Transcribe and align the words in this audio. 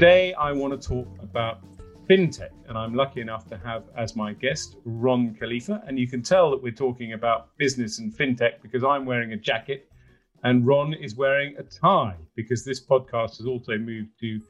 Today, 0.00 0.32
I 0.32 0.50
want 0.52 0.80
to 0.80 0.88
talk 0.88 1.08
about 1.22 1.60
fintech, 2.08 2.48
and 2.66 2.78
I'm 2.78 2.94
lucky 2.94 3.20
enough 3.20 3.46
to 3.48 3.58
have 3.58 3.84
as 3.98 4.16
my 4.16 4.32
guest 4.32 4.76
Ron 4.86 5.36
Kalifa. 5.38 5.86
And 5.86 5.98
you 5.98 6.08
can 6.08 6.22
tell 6.22 6.50
that 6.52 6.62
we're 6.62 6.72
talking 6.72 7.12
about 7.12 7.54
business 7.58 7.98
and 7.98 8.10
fintech 8.10 8.62
because 8.62 8.82
I'm 8.82 9.04
wearing 9.04 9.34
a 9.34 9.36
jacket 9.36 9.90
and 10.42 10.66
Ron 10.66 10.94
is 10.94 11.16
wearing 11.16 11.54
a 11.58 11.64
tie 11.64 12.16
because 12.34 12.64
this 12.64 12.82
podcast 12.82 13.36
has 13.36 13.44
also 13.46 13.76
moved 13.76 14.18
to 14.20 14.40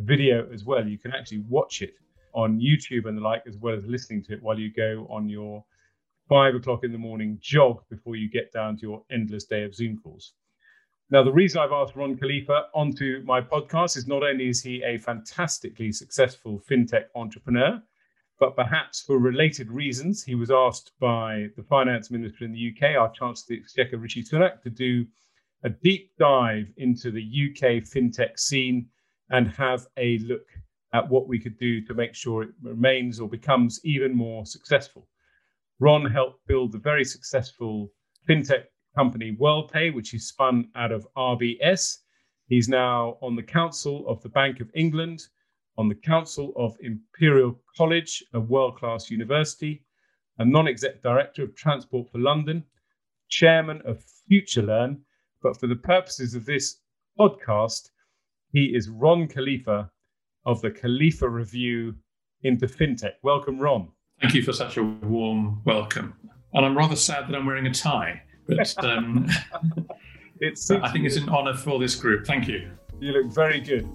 video 0.00 0.46
as 0.52 0.66
well. 0.66 0.86
You 0.86 0.98
can 0.98 1.14
actually 1.14 1.42
watch 1.48 1.80
it 1.80 1.94
on 2.34 2.60
YouTube 2.60 3.08
and 3.08 3.16
the 3.16 3.22
like, 3.22 3.44
as 3.48 3.56
well 3.56 3.74
as 3.74 3.86
listening 3.86 4.22
to 4.24 4.34
it 4.34 4.42
while 4.42 4.58
you 4.58 4.70
go 4.70 5.06
on 5.08 5.26
your 5.26 5.64
five 6.28 6.54
o'clock 6.54 6.84
in 6.84 6.92
the 6.92 6.98
morning 6.98 7.38
jog 7.40 7.82
before 7.88 8.16
you 8.16 8.28
get 8.28 8.52
down 8.52 8.76
to 8.76 8.82
your 8.82 9.02
endless 9.10 9.44
day 9.44 9.64
of 9.64 9.74
Zoom 9.74 9.98
calls. 10.04 10.34
Now, 11.10 11.22
the 11.22 11.32
reason 11.32 11.60
I've 11.62 11.72
asked 11.72 11.96
Ron 11.96 12.18
Kalifa 12.18 12.64
onto 12.74 13.22
my 13.24 13.40
podcast 13.40 13.96
is 13.96 14.06
not 14.06 14.22
only 14.22 14.50
is 14.50 14.62
he 14.62 14.82
a 14.82 14.98
fantastically 14.98 15.90
successful 15.90 16.60
fintech 16.68 17.06
entrepreneur, 17.14 17.82
but 18.38 18.54
perhaps 18.54 19.00
for 19.00 19.18
related 19.18 19.70
reasons, 19.70 20.22
he 20.22 20.34
was 20.34 20.50
asked 20.50 20.92
by 21.00 21.46
the 21.56 21.62
finance 21.62 22.10
minister 22.10 22.44
in 22.44 22.52
the 22.52 22.74
UK, 22.74 22.94
our 22.94 23.10
Chancellor 23.12 23.32
of 23.32 23.48
the 23.48 23.60
Exchequer, 23.60 23.96
Rishi 23.96 24.22
Sunak, 24.22 24.60
to 24.60 24.68
do 24.68 25.06
a 25.62 25.70
deep 25.70 26.12
dive 26.18 26.70
into 26.76 27.10
the 27.10 27.22
UK 27.22 27.82
fintech 27.82 28.38
scene 28.38 28.86
and 29.30 29.48
have 29.48 29.86
a 29.96 30.18
look 30.18 30.46
at 30.92 31.08
what 31.08 31.26
we 31.26 31.38
could 31.38 31.58
do 31.58 31.80
to 31.86 31.94
make 31.94 32.14
sure 32.14 32.42
it 32.42 32.50
remains 32.62 33.18
or 33.18 33.30
becomes 33.30 33.80
even 33.82 34.14
more 34.14 34.44
successful. 34.44 35.08
Ron 35.80 36.04
helped 36.04 36.46
build 36.46 36.72
the 36.72 36.78
very 36.78 37.04
successful 37.04 37.90
fintech 38.28 38.64
company 38.98 39.36
WorldPay, 39.40 39.94
which 39.94 40.10
he 40.10 40.18
spun 40.18 40.68
out 40.74 40.90
of 40.90 41.06
RBS. 41.16 41.98
He's 42.48 42.68
now 42.68 43.16
on 43.22 43.36
the 43.36 43.44
council 43.44 44.04
of 44.08 44.20
the 44.22 44.28
Bank 44.28 44.58
of 44.58 44.68
England, 44.74 45.20
on 45.76 45.88
the 45.88 45.94
council 45.94 46.52
of 46.56 46.76
Imperial 46.80 47.56
College, 47.76 48.24
a 48.34 48.40
world 48.40 48.76
class 48.76 49.08
university, 49.08 49.84
a 50.38 50.44
non 50.44 50.66
exec 50.66 51.00
director 51.00 51.44
of 51.44 51.54
Transport 51.54 52.10
for 52.10 52.18
London, 52.18 52.64
chairman 53.28 53.80
of 53.84 54.02
FutureLearn. 54.28 54.98
But 55.42 55.60
for 55.60 55.68
the 55.68 55.76
purposes 55.76 56.34
of 56.34 56.44
this 56.44 56.80
podcast, 57.16 57.90
he 58.50 58.74
is 58.74 58.88
Ron 58.88 59.28
Kalifa 59.28 59.88
of 60.44 60.60
the 60.60 60.70
Kalifa 60.70 61.30
Review 61.30 61.94
into 62.42 62.66
FinTech. 62.66 63.12
Welcome, 63.22 63.60
Ron. 63.60 63.90
Thank 64.20 64.34
you 64.34 64.42
for 64.42 64.52
such 64.52 64.76
a 64.76 64.82
warm 64.82 65.62
welcome. 65.64 66.14
And 66.52 66.66
I'm 66.66 66.76
rather 66.76 66.96
sad 66.96 67.28
that 67.28 67.36
I'm 67.36 67.46
wearing 67.46 67.68
a 67.68 67.72
tie, 67.72 68.22
but 68.48 68.84
um, 68.84 69.28
it's, 70.40 70.70
I 70.70 70.90
think 70.90 71.04
it's 71.04 71.16
an 71.16 71.28
honor 71.28 71.54
for 71.54 71.78
this 71.78 71.94
group. 71.94 72.26
Thank 72.26 72.48
you. 72.48 72.70
You 73.00 73.12
look 73.12 73.32
very 73.32 73.60
good. 73.60 73.88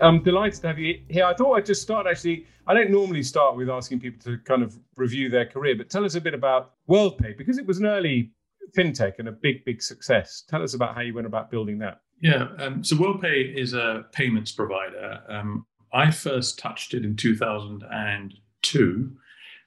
I'm 0.00 0.22
delighted 0.22 0.60
to 0.62 0.66
have 0.66 0.78
you 0.78 1.00
here. 1.08 1.24
I 1.24 1.34
thought 1.34 1.54
I'd 1.54 1.66
just 1.66 1.82
start 1.82 2.06
actually. 2.06 2.46
I 2.66 2.74
don't 2.74 2.90
normally 2.90 3.22
start 3.22 3.56
with 3.56 3.68
asking 3.68 4.00
people 4.00 4.20
to 4.24 4.38
kind 4.38 4.62
of 4.62 4.78
review 4.96 5.28
their 5.28 5.46
career, 5.46 5.76
but 5.76 5.90
tell 5.90 6.04
us 6.04 6.14
a 6.14 6.20
bit 6.20 6.34
about 6.34 6.74
WorldPay 6.88 7.36
because 7.36 7.58
it 7.58 7.66
was 7.66 7.78
an 7.78 7.86
early 7.86 8.32
fintech 8.76 9.18
and 9.18 9.28
a 9.28 9.32
big, 9.32 9.64
big 9.64 9.82
success. 9.82 10.44
Tell 10.48 10.62
us 10.62 10.74
about 10.74 10.94
how 10.94 11.00
you 11.02 11.14
went 11.14 11.26
about 11.26 11.50
building 11.50 11.78
that. 11.78 12.00
Yeah, 12.20 12.48
um, 12.58 12.84
so 12.84 12.96
WorldPay 12.96 13.56
is 13.56 13.74
a 13.74 14.06
payments 14.12 14.52
provider. 14.52 15.20
Um, 15.28 15.66
I 15.92 16.10
first 16.10 16.58
touched 16.58 16.94
it 16.94 17.04
in 17.04 17.16
2002 17.16 19.16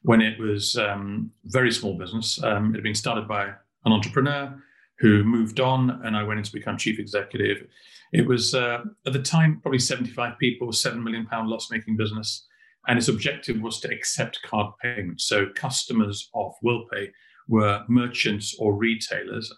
when 0.02 0.22
it 0.22 0.40
was 0.40 0.78
um, 0.78 1.32
very 1.46 1.72
small 1.72 1.98
business. 1.98 2.42
Um, 2.44 2.72
it 2.72 2.76
had 2.76 2.84
been 2.84 2.96
started 2.96 3.28
by 3.28 3.54
an 3.86 3.92
entrepreneur 3.92 4.62
who 5.00 5.24
moved 5.24 5.60
on, 5.60 6.02
and 6.04 6.16
I 6.16 6.24
went 6.24 6.40
in 6.40 6.44
to 6.44 6.52
become 6.52 6.78
chief 6.78 7.00
executive. 7.00 7.68
It 8.14 8.26
was 8.26 8.56
uh, 8.56 8.82
at 9.06 9.14
the 9.14 9.22
time 9.22 9.60
probably 9.62 9.80
75 9.80 10.38
people, 10.40 10.72
seven 10.72 11.04
million 11.04 11.26
pound 11.26 11.50
loss 11.50 11.70
making 11.70 11.98
business, 11.98 12.48
and 12.88 12.98
its 12.98 13.08
objective 13.08 13.60
was 13.62 13.80
to 13.82 13.94
accept 13.94 14.42
card 14.44 14.74
payments. 14.82 15.26
So 15.26 15.48
customers 15.56 16.30
of 16.34 16.54
WorldPay 16.64 17.10
were 17.48 17.84
merchants 17.88 18.56
or 18.58 18.76
retailers, 18.76 19.52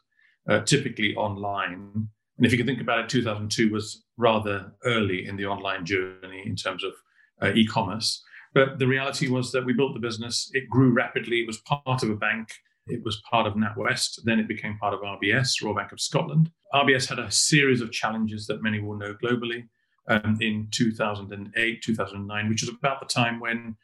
uh, 0.50 0.62
typically 0.62 1.16
online. 1.16 2.10
And 2.38 2.46
if 2.46 2.52
you 2.52 2.58
can 2.58 2.68
think 2.68 2.82
about 2.82 3.00
it, 3.00 3.10
2002 3.10 3.72
was 3.72 4.04
rather 4.18 4.72
early 4.86 5.28
in 5.28 5.38
the 5.38 5.46
online 5.46 5.86
journey 5.86 6.44
in 6.46 6.56
terms 6.56 6.84
of 6.84 6.94
uh, 7.42 7.54
e-commerce. 7.54 8.24
But 8.54 8.80
the 8.80 8.88
reality 8.88 9.28
was 9.28 9.52
that 9.52 9.66
we 9.66 9.74
built 9.74 9.94
the 9.94 10.00
business. 10.00 10.50
It 10.54 10.70
grew 10.70 10.92
rapidly. 10.92 11.42
It 11.42 11.48
was 11.48 11.58
part 11.60 12.04
of 12.04 12.10
a 12.10 12.16
bank. 12.16 12.50
It 12.88 13.04
was 13.04 13.22
part 13.30 13.48
of 13.48 13.54
NatWest. 13.54 14.22
Then 14.24 14.40
it 14.40 14.48
became 14.48 14.78
part 14.78 14.94
of 14.94 15.02
RBS, 15.02 15.62
Royal 15.64 15.76
Bank 15.76 15.92
of 15.92 16.00
Scotland. 16.00 16.52
RBS 16.74 17.08
had 17.08 17.20
a 17.20 17.32
series 17.32 17.82
of 17.82 17.92
challenges 17.92 18.48
that 18.48 18.64
many 18.64 18.80
will 18.80 18.98
know 18.98 19.16
globally 19.24 19.68
um, 20.08 20.38
in 20.42 20.68
2008, 20.72 21.82
2009, 21.82 22.50
which 22.50 22.62
was 22.62 22.70
about 22.70 23.00
the 23.00 23.06
time 23.06 23.40
when 23.40 23.76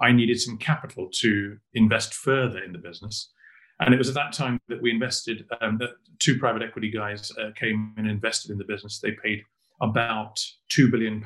I 0.00 0.12
needed 0.12 0.40
some 0.40 0.58
capital 0.58 1.08
to 1.20 1.58
invest 1.74 2.14
further 2.14 2.62
in 2.62 2.72
the 2.72 2.78
business. 2.78 3.30
And 3.80 3.94
it 3.94 3.98
was 3.98 4.08
at 4.08 4.14
that 4.14 4.32
time 4.32 4.60
that 4.68 4.82
we 4.82 4.90
invested, 4.90 5.46
um, 5.60 5.78
that 5.78 5.90
two 6.18 6.38
private 6.38 6.62
equity 6.62 6.90
guys 6.90 7.32
uh, 7.40 7.50
came 7.58 7.94
and 7.96 8.08
invested 8.08 8.50
in 8.50 8.58
the 8.58 8.64
business. 8.64 8.98
They 8.98 9.12
paid 9.24 9.42
about 9.80 10.38
£2 10.70 10.90
billion 10.90 11.24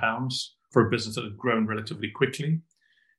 for 0.71 0.87
a 0.87 0.91
business 0.91 1.17
that 1.17 1.25
had 1.25 1.37
grown 1.37 1.67
relatively 1.67 2.11
quickly, 2.11 2.61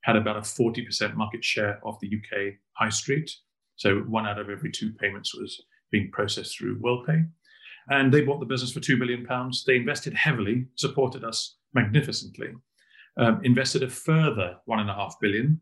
had 0.03 0.15
about 0.15 0.37
a 0.37 0.41
40% 0.41 1.15
market 1.15 1.43
share 1.43 1.79
of 1.85 1.99
the 1.99 2.07
UK 2.07 2.53
high 2.73 2.89
street. 2.89 3.29
So 3.75 3.99
one 4.07 4.25
out 4.25 4.39
of 4.39 4.49
every 4.49 4.71
two 4.71 4.93
payments 4.93 5.35
was 5.35 5.61
being 5.91 6.09
processed 6.11 6.57
through 6.57 6.79
WorldPay. 6.79 7.29
And 7.89 8.13
they 8.13 8.21
bought 8.21 8.39
the 8.39 8.45
business 8.45 8.71
for 8.71 8.79
£2 8.79 8.97
billion. 8.97 9.27
They 9.67 9.75
invested 9.75 10.13
heavily, 10.13 10.65
supported 10.75 11.23
us 11.23 11.57
magnificently, 11.73 12.49
um, 13.17 13.41
invested 13.43 13.83
a 13.83 13.89
further 13.89 14.57
$1.5 14.67 15.11
billion. 15.21 15.59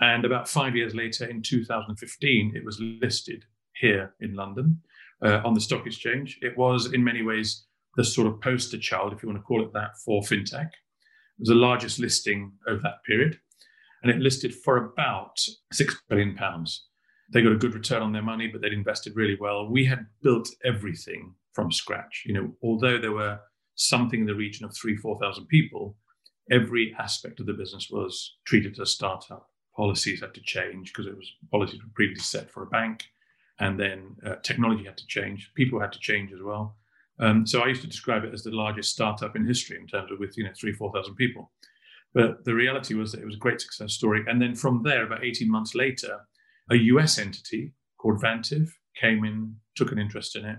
And 0.00 0.24
about 0.24 0.48
five 0.48 0.74
years 0.74 0.94
later, 0.94 1.26
in 1.26 1.42
2015, 1.42 2.52
it 2.54 2.64
was 2.64 2.80
listed 2.80 3.44
here 3.74 4.14
in 4.20 4.34
London 4.34 4.80
uh, 5.24 5.40
on 5.44 5.54
the 5.54 5.60
stock 5.60 5.86
exchange. 5.86 6.38
It 6.42 6.56
was, 6.56 6.92
in 6.92 7.04
many 7.04 7.22
ways, 7.22 7.66
the 7.96 8.04
sort 8.04 8.26
of 8.26 8.40
poster 8.40 8.78
child, 8.78 9.12
if 9.12 9.22
you 9.22 9.28
want 9.28 9.38
to 9.40 9.44
call 9.44 9.62
it 9.62 9.72
that, 9.74 9.98
for 10.04 10.22
fintech. 10.22 10.68
It 10.68 11.40
was 11.40 11.48
the 11.48 11.54
largest 11.54 11.98
listing 11.98 12.52
of 12.66 12.82
that 12.82 13.02
period. 13.06 13.38
And 14.02 14.10
it 14.10 14.18
listed 14.18 14.54
for 14.54 14.76
about 14.76 15.36
£6 15.74 15.94
billion. 16.08 16.38
They 17.32 17.42
got 17.42 17.52
a 17.52 17.56
good 17.56 17.74
return 17.74 18.02
on 18.02 18.12
their 18.12 18.22
money, 18.22 18.48
but 18.48 18.62
they'd 18.62 18.72
invested 18.72 19.14
really 19.14 19.36
well. 19.38 19.68
We 19.68 19.84
had 19.84 20.06
built 20.22 20.48
everything 20.64 21.34
from 21.52 21.70
scratch. 21.70 22.22
You 22.24 22.34
know, 22.34 22.52
although 22.62 22.98
there 22.98 23.12
were 23.12 23.38
something 23.74 24.20
in 24.20 24.26
the 24.26 24.34
region 24.34 24.64
of 24.64 24.74
three, 24.74 24.96
4,000 24.96 25.46
people, 25.48 25.96
every 26.50 26.94
aspect 26.98 27.40
of 27.40 27.46
the 27.46 27.52
business 27.52 27.88
was 27.90 28.36
treated 28.46 28.72
as 28.72 28.78
a 28.78 28.86
startup. 28.86 29.49
Policies 29.80 30.20
had 30.20 30.34
to 30.34 30.42
change 30.42 30.92
because 30.92 31.06
it 31.06 31.16
was 31.16 31.32
policies 31.50 31.80
were 31.82 31.88
previously 31.94 32.38
set 32.38 32.50
for 32.50 32.62
a 32.64 32.66
bank, 32.66 33.06
and 33.60 33.80
then 33.80 34.14
uh, 34.26 34.34
technology 34.42 34.84
had 34.84 34.98
to 34.98 35.06
change. 35.06 35.50
People 35.54 35.80
had 35.80 35.92
to 35.94 35.98
change 35.98 36.34
as 36.34 36.42
well. 36.42 36.76
Um, 37.18 37.46
so 37.46 37.62
I 37.62 37.68
used 37.68 37.80
to 37.80 37.86
describe 37.86 38.24
it 38.24 38.34
as 38.34 38.42
the 38.42 38.50
largest 38.50 38.92
startup 38.92 39.36
in 39.36 39.46
history 39.46 39.78
in 39.80 39.86
terms 39.86 40.10
of 40.12 40.18
with 40.18 40.36
you 40.36 40.44
know 40.44 40.50
three, 40.54 40.74
four 40.74 40.92
thousand 40.92 41.14
people. 41.14 41.50
But 42.12 42.44
the 42.44 42.52
reality 42.52 42.92
was 42.92 43.10
that 43.10 43.22
it 43.22 43.24
was 43.24 43.36
a 43.36 43.44
great 43.46 43.62
success 43.62 43.94
story. 43.94 44.22
And 44.26 44.42
then 44.42 44.54
from 44.54 44.82
there, 44.82 45.04
about 45.06 45.24
18 45.24 45.50
months 45.50 45.74
later, 45.74 46.20
a 46.70 46.76
US 46.76 47.18
entity 47.18 47.72
called 47.96 48.20
Vantiv 48.20 48.68
came 49.00 49.24
in, 49.24 49.54
took 49.76 49.92
an 49.92 49.98
interest 49.98 50.36
in 50.36 50.44
it, 50.44 50.58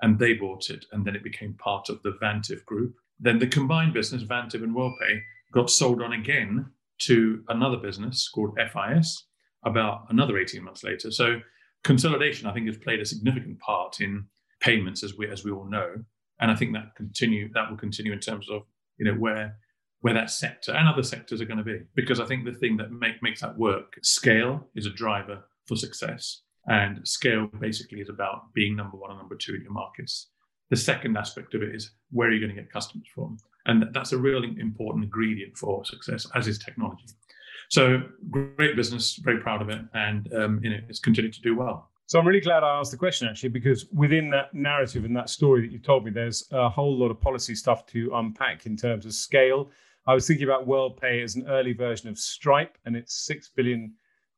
and 0.00 0.18
they 0.18 0.32
bought 0.32 0.70
it, 0.70 0.86
and 0.92 1.04
then 1.04 1.14
it 1.14 1.24
became 1.24 1.52
part 1.54 1.90
of 1.90 2.02
the 2.02 2.16
Vantiv 2.22 2.64
group. 2.64 2.94
Then 3.20 3.38
the 3.38 3.46
combined 3.46 3.92
business, 3.92 4.22
Vantiv 4.22 4.62
and 4.62 4.74
WorldPay, 4.74 5.20
got 5.52 5.68
sold 5.68 6.00
on 6.00 6.14
again 6.14 6.72
to 7.06 7.42
another 7.48 7.76
business 7.76 8.28
called 8.28 8.56
FIS 8.56 9.26
about 9.64 10.06
another 10.10 10.38
18 10.38 10.62
months 10.62 10.84
later. 10.84 11.10
So 11.10 11.40
consolidation, 11.84 12.46
I 12.46 12.52
think, 12.52 12.66
has 12.66 12.76
played 12.76 13.00
a 13.00 13.04
significant 13.04 13.58
part 13.60 14.00
in 14.00 14.26
payments, 14.60 15.02
as 15.02 15.16
we 15.16 15.28
as 15.28 15.44
we 15.44 15.50
all 15.50 15.68
know, 15.68 15.94
and 16.40 16.50
I 16.50 16.54
think 16.54 16.72
that 16.74 16.94
continue 16.96 17.50
that 17.54 17.70
will 17.70 17.76
continue 17.76 18.12
in 18.12 18.20
terms 18.20 18.48
of 18.50 18.62
you 18.98 19.04
know 19.04 19.14
where 19.18 19.56
where 20.02 20.14
that 20.14 20.30
sector 20.30 20.72
and 20.72 20.88
other 20.88 21.02
sectors 21.02 21.40
are 21.40 21.44
going 21.44 21.58
to 21.58 21.64
be. 21.64 21.80
Because 21.94 22.20
I 22.20 22.26
think 22.26 22.44
the 22.44 22.52
thing 22.52 22.76
that 22.76 22.90
make, 22.90 23.22
makes 23.22 23.40
that 23.40 23.56
work, 23.56 23.94
scale 24.02 24.68
is 24.74 24.84
a 24.84 24.90
driver 24.90 25.44
for 25.66 25.76
success. 25.76 26.42
And 26.66 27.06
scale 27.06 27.48
basically 27.60 28.00
is 28.00 28.08
about 28.08 28.52
being 28.52 28.76
number 28.76 28.96
one 28.96 29.10
and 29.10 29.18
number 29.18 29.36
two 29.36 29.54
in 29.54 29.62
your 29.62 29.72
markets. 29.72 30.28
The 30.72 30.78
second 30.78 31.18
aspect 31.18 31.52
of 31.52 31.62
it 31.62 31.74
is 31.74 31.90
where 32.12 32.28
are 32.28 32.32
you 32.32 32.40
going 32.40 32.56
to 32.56 32.58
get 32.58 32.72
customers 32.72 33.06
from? 33.14 33.36
And 33.66 33.84
that's 33.92 34.12
a 34.12 34.16
really 34.16 34.56
important 34.58 35.04
ingredient 35.04 35.54
for 35.58 35.84
success, 35.84 36.26
as 36.34 36.48
is 36.48 36.58
technology. 36.58 37.04
So 37.68 38.00
great 38.30 38.74
business, 38.74 39.16
very 39.16 39.38
proud 39.38 39.60
of 39.60 39.68
it, 39.68 39.82
and 39.92 40.32
um, 40.32 40.60
you 40.62 40.70
know, 40.70 40.78
it's 40.88 40.98
continued 40.98 41.34
to 41.34 41.42
do 41.42 41.54
well. 41.54 41.90
So 42.06 42.18
I'm 42.18 42.26
really 42.26 42.40
glad 42.40 42.62
I 42.62 42.78
asked 42.78 42.90
the 42.90 42.96
question 42.96 43.28
actually, 43.28 43.50
because 43.50 43.84
within 43.92 44.30
that 44.30 44.54
narrative 44.54 45.04
and 45.04 45.14
that 45.14 45.28
story 45.28 45.60
that 45.60 45.70
you 45.70 45.78
told 45.78 46.06
me, 46.06 46.10
there's 46.10 46.48
a 46.52 46.70
whole 46.70 46.96
lot 46.98 47.10
of 47.10 47.20
policy 47.20 47.54
stuff 47.54 47.84
to 47.88 48.10
unpack 48.14 48.64
in 48.64 48.74
terms 48.74 49.04
of 49.04 49.12
scale. 49.12 49.70
I 50.06 50.14
was 50.14 50.26
thinking 50.26 50.48
about 50.48 50.66
WorldPay 50.66 51.22
as 51.22 51.36
an 51.36 51.46
early 51.48 51.74
version 51.74 52.08
of 52.08 52.18
Stripe 52.18 52.78
and 52.86 52.96
its 52.96 53.26
six 53.26 53.50
billion 53.54 53.92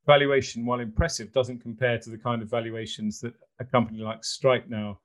valuation, 0.04 0.66
while 0.66 0.80
impressive, 0.80 1.32
doesn't 1.32 1.60
compare 1.60 2.00
to 2.00 2.10
the 2.10 2.18
kind 2.18 2.42
of 2.42 2.50
valuations 2.50 3.20
that 3.20 3.34
a 3.60 3.64
company 3.64 4.00
like 4.00 4.24
Stripe 4.24 4.68
now 4.68 4.98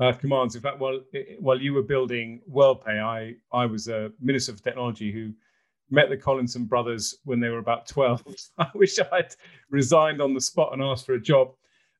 uh, 0.00 0.12
commands. 0.12 0.54
In 0.54 0.62
fact, 0.62 0.78
while 0.78 1.00
while 1.40 1.60
you 1.60 1.72
were 1.72 1.82
building 1.82 2.40
WorldPay, 2.50 3.02
I 3.02 3.34
I 3.52 3.66
was 3.66 3.88
a 3.88 4.10
minister 4.20 4.52
for 4.52 4.62
technology 4.62 5.12
who 5.12 5.32
met 5.90 6.08
the 6.08 6.16
Collison 6.16 6.66
brothers 6.68 7.16
when 7.24 7.40
they 7.40 7.48
were 7.48 7.58
about 7.58 7.86
12. 7.86 8.22
I 8.58 8.68
wish 8.74 8.98
I'd 9.12 9.34
resigned 9.70 10.20
on 10.20 10.34
the 10.34 10.40
spot 10.40 10.72
and 10.72 10.82
asked 10.82 11.06
for 11.06 11.14
a 11.14 11.20
job. 11.20 11.52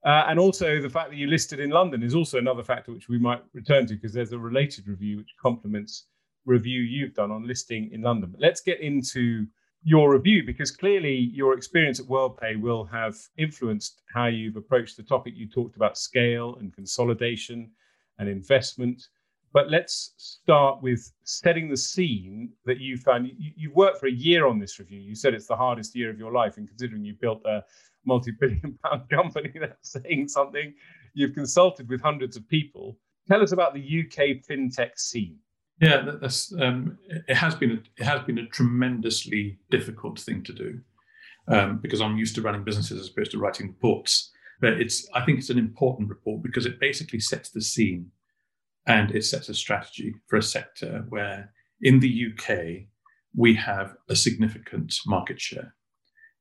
Uh, 0.04 0.24
and 0.28 0.38
also 0.38 0.80
the 0.80 0.90
fact 0.90 1.10
that 1.10 1.16
you 1.16 1.26
listed 1.26 1.58
in 1.58 1.70
London 1.70 2.02
is 2.02 2.14
also 2.14 2.38
another 2.38 2.62
factor 2.62 2.92
which 2.92 3.08
we 3.08 3.18
might 3.18 3.42
return 3.54 3.86
to 3.86 3.94
because 3.94 4.12
there's 4.12 4.32
a 4.32 4.38
related 4.38 4.86
review 4.86 5.16
which 5.16 5.34
complements 5.40 6.06
review 6.44 6.80
you've 6.80 7.14
done 7.14 7.32
on 7.32 7.46
listing 7.46 7.90
in 7.92 8.02
London. 8.02 8.30
But 8.30 8.40
let's 8.40 8.60
get 8.60 8.80
into 8.80 9.46
your 9.82 10.12
review 10.12 10.44
because 10.44 10.70
clearly 10.70 11.14
your 11.32 11.54
experience 11.54 11.98
at 11.98 12.06
WorldPay 12.06 12.60
will 12.60 12.84
have 12.84 13.16
influenced 13.36 14.02
how 14.12 14.26
you've 14.26 14.56
approached 14.56 14.96
the 14.96 15.02
topic. 15.02 15.34
You 15.36 15.48
talked 15.48 15.76
about 15.76 15.98
scale 15.98 16.56
and 16.60 16.72
consolidation 16.72 17.70
and 18.18 18.28
investment. 18.28 19.08
But 19.52 19.70
let's 19.70 20.12
start 20.16 20.82
with 20.82 21.10
setting 21.24 21.70
the 21.70 21.76
scene 21.76 22.50
that 22.66 22.78
you 22.78 22.96
found. 22.98 23.28
You, 23.28 23.52
you 23.56 23.72
worked 23.72 23.98
for 23.98 24.06
a 24.06 24.12
year 24.12 24.46
on 24.46 24.58
this 24.58 24.78
review. 24.78 25.00
You 25.00 25.14
said 25.14 25.32
it's 25.32 25.46
the 25.46 25.56
hardest 25.56 25.94
year 25.94 26.10
of 26.10 26.18
your 26.18 26.32
life, 26.32 26.56
and 26.56 26.68
considering 26.68 27.04
you 27.04 27.14
built 27.14 27.42
a 27.46 27.64
multi-billion 28.04 28.78
pound 28.84 29.08
company, 29.08 29.52
that's 29.60 29.92
saying 29.92 30.28
something. 30.28 30.74
You've 31.14 31.34
consulted 31.34 31.88
with 31.88 32.02
hundreds 32.02 32.36
of 32.36 32.46
people. 32.48 32.98
Tell 33.28 33.42
us 33.42 33.52
about 33.52 33.74
the 33.74 33.80
UK 33.80 34.44
fintech 34.48 34.98
scene. 34.98 35.38
Yeah, 35.80 36.10
that's 36.20 36.54
um, 36.58 36.98
it 37.08 37.36
has 37.36 37.54
been 37.54 37.72
a, 37.72 38.02
it 38.02 38.04
has 38.04 38.22
been 38.22 38.38
a 38.38 38.46
tremendously 38.46 39.58
difficult 39.70 40.18
thing 40.18 40.42
to 40.44 40.52
do 40.52 40.80
um, 41.48 41.78
because 41.78 42.00
I'm 42.00 42.16
used 42.16 42.34
to 42.36 42.42
running 42.42 42.64
businesses 42.64 43.00
as 43.00 43.08
opposed 43.08 43.32
to 43.32 43.38
writing 43.38 43.68
reports. 43.68 44.32
But 44.60 44.74
it's 44.74 45.08
I 45.14 45.24
think 45.24 45.38
it's 45.38 45.50
an 45.50 45.58
important 45.58 46.08
report 46.08 46.42
because 46.42 46.66
it 46.66 46.80
basically 46.80 47.20
sets 47.20 47.50
the 47.50 47.60
scene 47.60 48.10
and 48.86 49.10
it 49.10 49.24
sets 49.24 49.48
a 49.48 49.54
strategy 49.54 50.14
for 50.28 50.36
a 50.36 50.42
sector 50.42 51.04
where 51.08 51.52
in 51.82 52.00
the 52.00 52.26
UK 52.30 52.88
we 53.34 53.54
have 53.54 53.96
a 54.08 54.16
significant 54.16 54.94
market 55.06 55.40
share. 55.40 55.74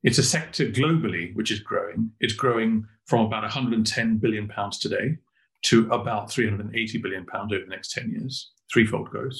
It's 0.03 0.19
a 0.19 0.23
sector 0.23 0.65
globally 0.67 1.35
which 1.35 1.51
is 1.51 1.59
growing. 1.59 2.11
It's 2.19 2.33
growing 2.33 2.85
from 3.05 3.25
about 3.25 3.43
110 3.43 4.17
billion 4.17 4.47
pounds 4.47 4.79
today 4.79 5.17
to 5.63 5.89
about 5.91 6.31
380 6.31 6.99
billion 6.99 7.25
pounds 7.25 7.51
over 7.51 7.63
the 7.63 7.69
next 7.69 7.91
10 7.91 8.11
years 8.11 8.51
threefold 8.71 9.09
growth. 9.09 9.39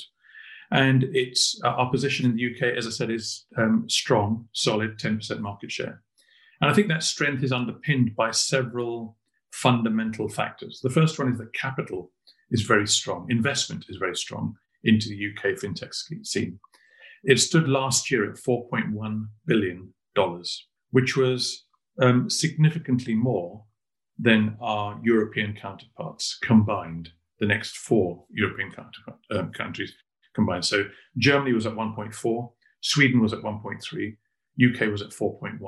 And 0.71 1.04
it's 1.13 1.60
uh, 1.63 1.69
our 1.69 1.92
position 1.92 2.25
in 2.25 2.36
the 2.36 2.51
UK, 2.51 2.75
as 2.75 2.88
I 2.88 2.89
said, 2.89 3.12
is 3.12 3.45
um, 3.57 3.86
strong, 3.88 4.48
solid, 4.54 4.98
10% 4.98 5.39
market 5.39 5.71
share. 5.71 6.01
And 6.62 6.69
I 6.69 6.74
think 6.74 6.88
that 6.88 7.04
strength 7.04 7.44
is 7.44 7.52
underpinned 7.52 8.16
by 8.16 8.31
several 8.31 9.18
fundamental 9.52 10.28
factors. 10.30 10.80
The 10.81 10.90
first 10.90 11.18
one 11.18 11.31
is 11.31 11.38
that 11.38 11.54
capital 11.54 12.12
is 12.52 12.62
very 12.62 12.88
strong, 12.88 13.28
investment 13.30 13.86
is 13.90 13.98
very 13.98 14.16
strong 14.16 14.56
into 14.84 15.10
the 15.10 15.31
UK 15.31 15.57
fintech 15.57 15.94
scene. 16.24 16.60
It 17.24 17.40
stood 17.40 17.68
last 17.68 18.12
year 18.12 18.30
at 18.30 18.38
$4.1 18.38 19.25
billion, 19.48 19.94
which 20.92 21.18
was 21.18 21.66
um, 22.02 22.30
significantly 22.30 23.16
more 23.16 23.63
than 24.19 24.57
our 24.62 25.00
European 25.04 25.56
counterparts 25.56 26.38
combined 26.42 27.10
the 27.40 27.46
next 27.46 27.78
four 27.78 28.24
European 28.30 28.72
um, 29.31 29.52
countries 29.52 29.94
combined. 30.34 30.63
So 30.66 30.86
Germany 31.18 31.54
was 31.54 31.66
at 31.66 31.74
1.4, 31.74 32.52
Sweden 32.81 33.22
was 33.22 33.34
at 33.34 33.40
1.3, 33.40 34.18
UK 34.63 34.92
was 34.92 35.02
at 35.02 35.10
4.1. 35.10 35.60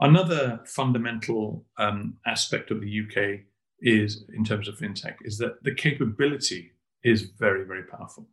Another 0.00 0.60
fundamental 0.66 1.64
um, 1.78 2.18
aspect 2.26 2.70
of 2.70 2.80
the 2.80 3.00
UK 3.00 3.40
is, 3.80 4.24
in 4.34 4.44
terms 4.44 4.68
of 4.68 4.76
fintech, 4.76 5.16
is 5.22 5.38
that 5.38 5.62
the 5.62 5.74
capability 5.74 6.72
is 7.02 7.30
very, 7.38 7.64
very 7.64 7.84
powerful. 7.84 8.28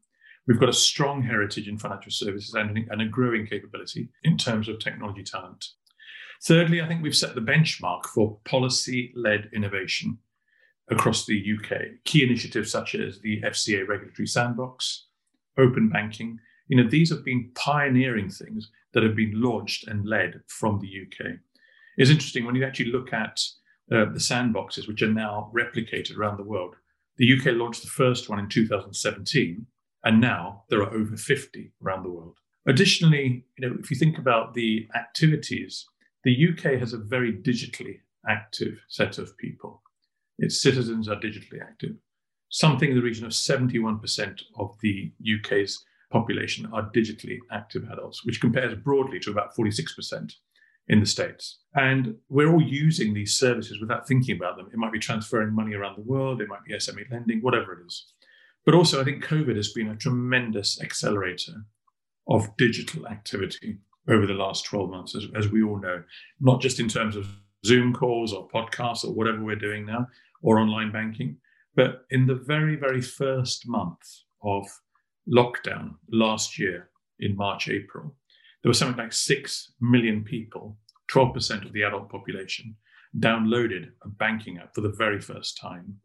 We've 0.45 0.59
got 0.59 0.69
a 0.69 0.73
strong 0.73 1.23
heritage 1.23 1.69
in 1.69 1.77
financial 1.77 2.11
services 2.11 2.53
and, 2.53 2.77
and 2.89 3.01
a 3.01 3.07
growing 3.07 3.47
capability 3.47 4.09
in 4.23 4.37
terms 4.37 4.67
of 4.67 4.79
technology 4.79 5.23
talent. 5.23 5.65
Thirdly, 6.43 6.81
I 6.81 6.87
think 6.87 7.01
we've 7.01 7.15
set 7.15 7.35
the 7.35 7.41
benchmark 7.41 8.07
for 8.07 8.39
policy 8.43 9.13
led 9.15 9.49
innovation 9.53 10.17
across 10.89 11.25
the 11.25 11.41
UK. 11.41 12.03
Key 12.03 12.25
initiatives 12.25 12.71
such 12.71 12.93
as 12.95 13.21
the 13.21 13.41
FCA 13.41 13.87
regulatory 13.87 14.27
sandbox, 14.27 15.05
open 15.57 15.87
banking, 15.87 16.39
you 16.67 16.81
know, 16.81 16.89
these 16.89 17.09
have 17.09 17.23
been 17.23 17.51
pioneering 17.55 18.29
things 18.29 18.69
that 18.93 19.03
have 19.03 19.15
been 19.15 19.33
launched 19.35 19.87
and 19.87 20.05
led 20.05 20.41
from 20.47 20.79
the 20.79 20.87
UK. 20.87 21.37
It's 21.97 22.09
interesting 22.09 22.45
when 22.45 22.55
you 22.55 22.65
actually 22.65 22.91
look 22.91 23.13
at 23.13 23.41
uh, 23.91 24.05
the 24.05 24.19
sandboxes, 24.19 24.87
which 24.87 25.01
are 25.01 25.11
now 25.11 25.51
replicated 25.53 26.17
around 26.17 26.37
the 26.37 26.43
world. 26.43 26.75
The 27.17 27.37
UK 27.37 27.53
launched 27.55 27.83
the 27.83 27.89
first 27.89 28.29
one 28.29 28.39
in 28.39 28.49
2017, 28.49 29.65
and 30.03 30.21
now 30.21 30.63
there 30.69 30.81
are 30.81 30.93
over 30.93 31.15
50 31.15 31.71
around 31.83 32.03
the 32.03 32.11
world. 32.11 32.37
Additionally, 32.65 33.45
you 33.57 33.67
know, 33.67 33.75
if 33.79 33.91
you 33.91 33.97
think 33.97 34.17
about 34.17 34.53
the 34.53 34.87
activities, 34.95 35.85
the 36.23 36.49
UK 36.49 36.79
has 36.79 36.93
a 36.93 36.97
very 36.97 37.33
digitally 37.33 37.99
active 38.27 38.79
set 38.87 39.17
of 39.17 39.37
people 39.37 39.83
its 40.39 40.61
citizens 40.61 41.07
are 41.07 41.15
digitally 41.15 41.61
active. 41.61 41.95
Something 42.49 42.89
in 42.89 42.95
the 42.95 43.03
region 43.03 43.25
of 43.25 43.31
71% 43.31 44.41
of 44.57 44.75
the 44.81 45.11
UK's 45.21 45.83
population 46.11 46.69
are 46.71 46.89
digitally 46.91 47.39
active 47.51 47.83
adults, 47.91 48.25
which 48.25 48.41
compares 48.41 48.75
broadly 48.75 49.19
to 49.21 49.31
about 49.31 49.55
46% 49.55 50.33
in 50.87 50.99
the 50.99 51.05
States. 51.05 51.59
And 51.75 52.15
we're 52.29 52.51
all 52.51 52.61
using 52.61 53.13
these 53.13 53.35
services 53.35 53.79
without 53.79 54.07
thinking 54.07 54.35
about 54.35 54.57
them. 54.57 54.69
It 54.71 54.77
might 54.77 54.91
be 54.91 54.99
transferring 54.99 55.55
money 55.55 55.73
around 55.73 55.97
the 55.97 56.03
world, 56.03 56.41
it 56.41 56.49
might 56.49 56.65
be 56.65 56.73
SME 56.73 57.09
lending, 57.11 57.39
whatever 57.41 57.73
it 57.73 57.85
is. 57.85 58.13
But 58.65 58.75
also, 58.75 59.01
I 59.01 59.03
think 59.03 59.23
COVID 59.23 59.55
has 59.55 59.71
been 59.73 59.89
a 59.89 59.95
tremendous 59.95 60.81
accelerator 60.81 61.65
of 62.27 62.55
digital 62.57 63.07
activity 63.07 63.79
over 64.09 64.25
the 64.25 64.33
last 64.33 64.65
12 64.65 64.89
months, 64.89 65.15
as, 65.15 65.27
as 65.35 65.49
we 65.49 65.63
all 65.63 65.79
know, 65.79 66.03
not 66.39 66.61
just 66.61 66.79
in 66.79 66.87
terms 66.87 67.15
of 67.15 67.27
Zoom 67.65 67.93
calls 67.93 68.33
or 68.33 68.47
podcasts 68.49 69.05
or 69.05 69.13
whatever 69.13 69.43
we're 69.43 69.55
doing 69.55 69.85
now, 69.85 70.07
or 70.41 70.59
online 70.59 70.91
banking. 70.91 71.37
But 71.75 72.05
in 72.09 72.27
the 72.27 72.35
very, 72.35 72.75
very 72.75 73.01
first 73.01 73.67
month 73.67 73.99
of 74.43 74.65
lockdown 75.31 75.95
last 76.11 76.59
year 76.59 76.89
in 77.19 77.35
March, 77.35 77.69
April, 77.69 78.15
there 78.63 78.69
was 78.69 78.79
something 78.79 78.97
like 78.97 79.13
6 79.13 79.73
million 79.81 80.23
people, 80.23 80.77
12% 81.11 81.65
of 81.65 81.73
the 81.73 81.83
adult 81.83 82.09
population, 82.09 82.75
downloaded 83.19 83.89
a 84.03 84.09
banking 84.09 84.57
app 84.57 84.73
for 84.73 84.81
the 84.81 84.93
very 84.97 85.19
first 85.19 85.59
time 85.61 85.97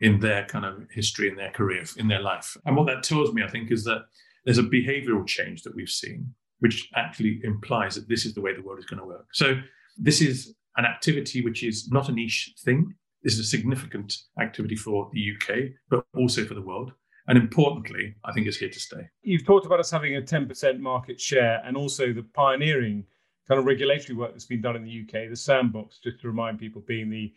in 0.00 0.18
their 0.18 0.44
kind 0.46 0.64
of 0.64 0.82
history, 0.90 1.28
in 1.28 1.36
their 1.36 1.52
career, 1.52 1.84
in 1.96 2.08
their 2.08 2.20
life. 2.20 2.56
And 2.66 2.76
what 2.76 2.86
that 2.88 3.04
tells 3.04 3.32
me, 3.32 3.42
I 3.42 3.48
think, 3.48 3.70
is 3.70 3.84
that 3.84 4.04
there's 4.44 4.58
a 4.58 4.64
behavioral 4.64 5.26
change 5.26 5.62
that 5.62 5.76
we've 5.76 5.88
seen, 5.88 6.34
which 6.58 6.88
actually 6.96 7.40
implies 7.44 7.94
that 7.94 8.08
this 8.08 8.26
is 8.26 8.34
the 8.34 8.40
way 8.40 8.54
the 8.54 8.62
world 8.62 8.80
is 8.80 8.84
going 8.84 9.00
to 9.00 9.06
work. 9.06 9.26
So 9.32 9.60
this 9.96 10.20
is 10.20 10.54
an 10.76 10.84
activity 10.84 11.42
which 11.42 11.62
is 11.62 11.88
not 11.92 12.08
a 12.08 12.12
niche 12.12 12.52
thing. 12.64 12.94
This 13.22 13.34
is 13.34 13.40
a 13.40 13.44
significant 13.44 14.16
activity 14.40 14.74
for 14.74 15.08
the 15.12 15.34
UK, 15.36 15.70
but 15.88 16.04
also 16.16 16.44
for 16.44 16.54
the 16.54 16.62
world. 16.62 16.92
And 17.28 17.38
importantly, 17.38 18.16
I 18.24 18.32
think 18.32 18.46
it's 18.46 18.56
here 18.56 18.68
to 18.68 18.80
stay. 18.80 19.08
You've 19.22 19.46
talked 19.46 19.66
about 19.66 19.80
us 19.80 19.90
having 19.90 20.16
a 20.16 20.20
10% 20.20 20.80
market 20.80 21.20
share 21.20 21.62
and 21.64 21.76
also 21.76 22.12
the 22.12 22.24
pioneering 22.34 23.04
kind 23.48 23.58
of 23.58 23.64
regulatory 23.64 24.16
work 24.16 24.32
that's 24.32 24.46
been 24.46 24.60
done 24.60 24.76
in 24.76 24.84
the 24.84 25.02
UK, 25.02 25.28
the 25.28 25.36
sandbox, 25.36 25.98
just 25.98 26.20
to 26.20 26.28
remind 26.28 26.58
people, 26.58 26.82
being 26.86 27.10
the 27.10 27.32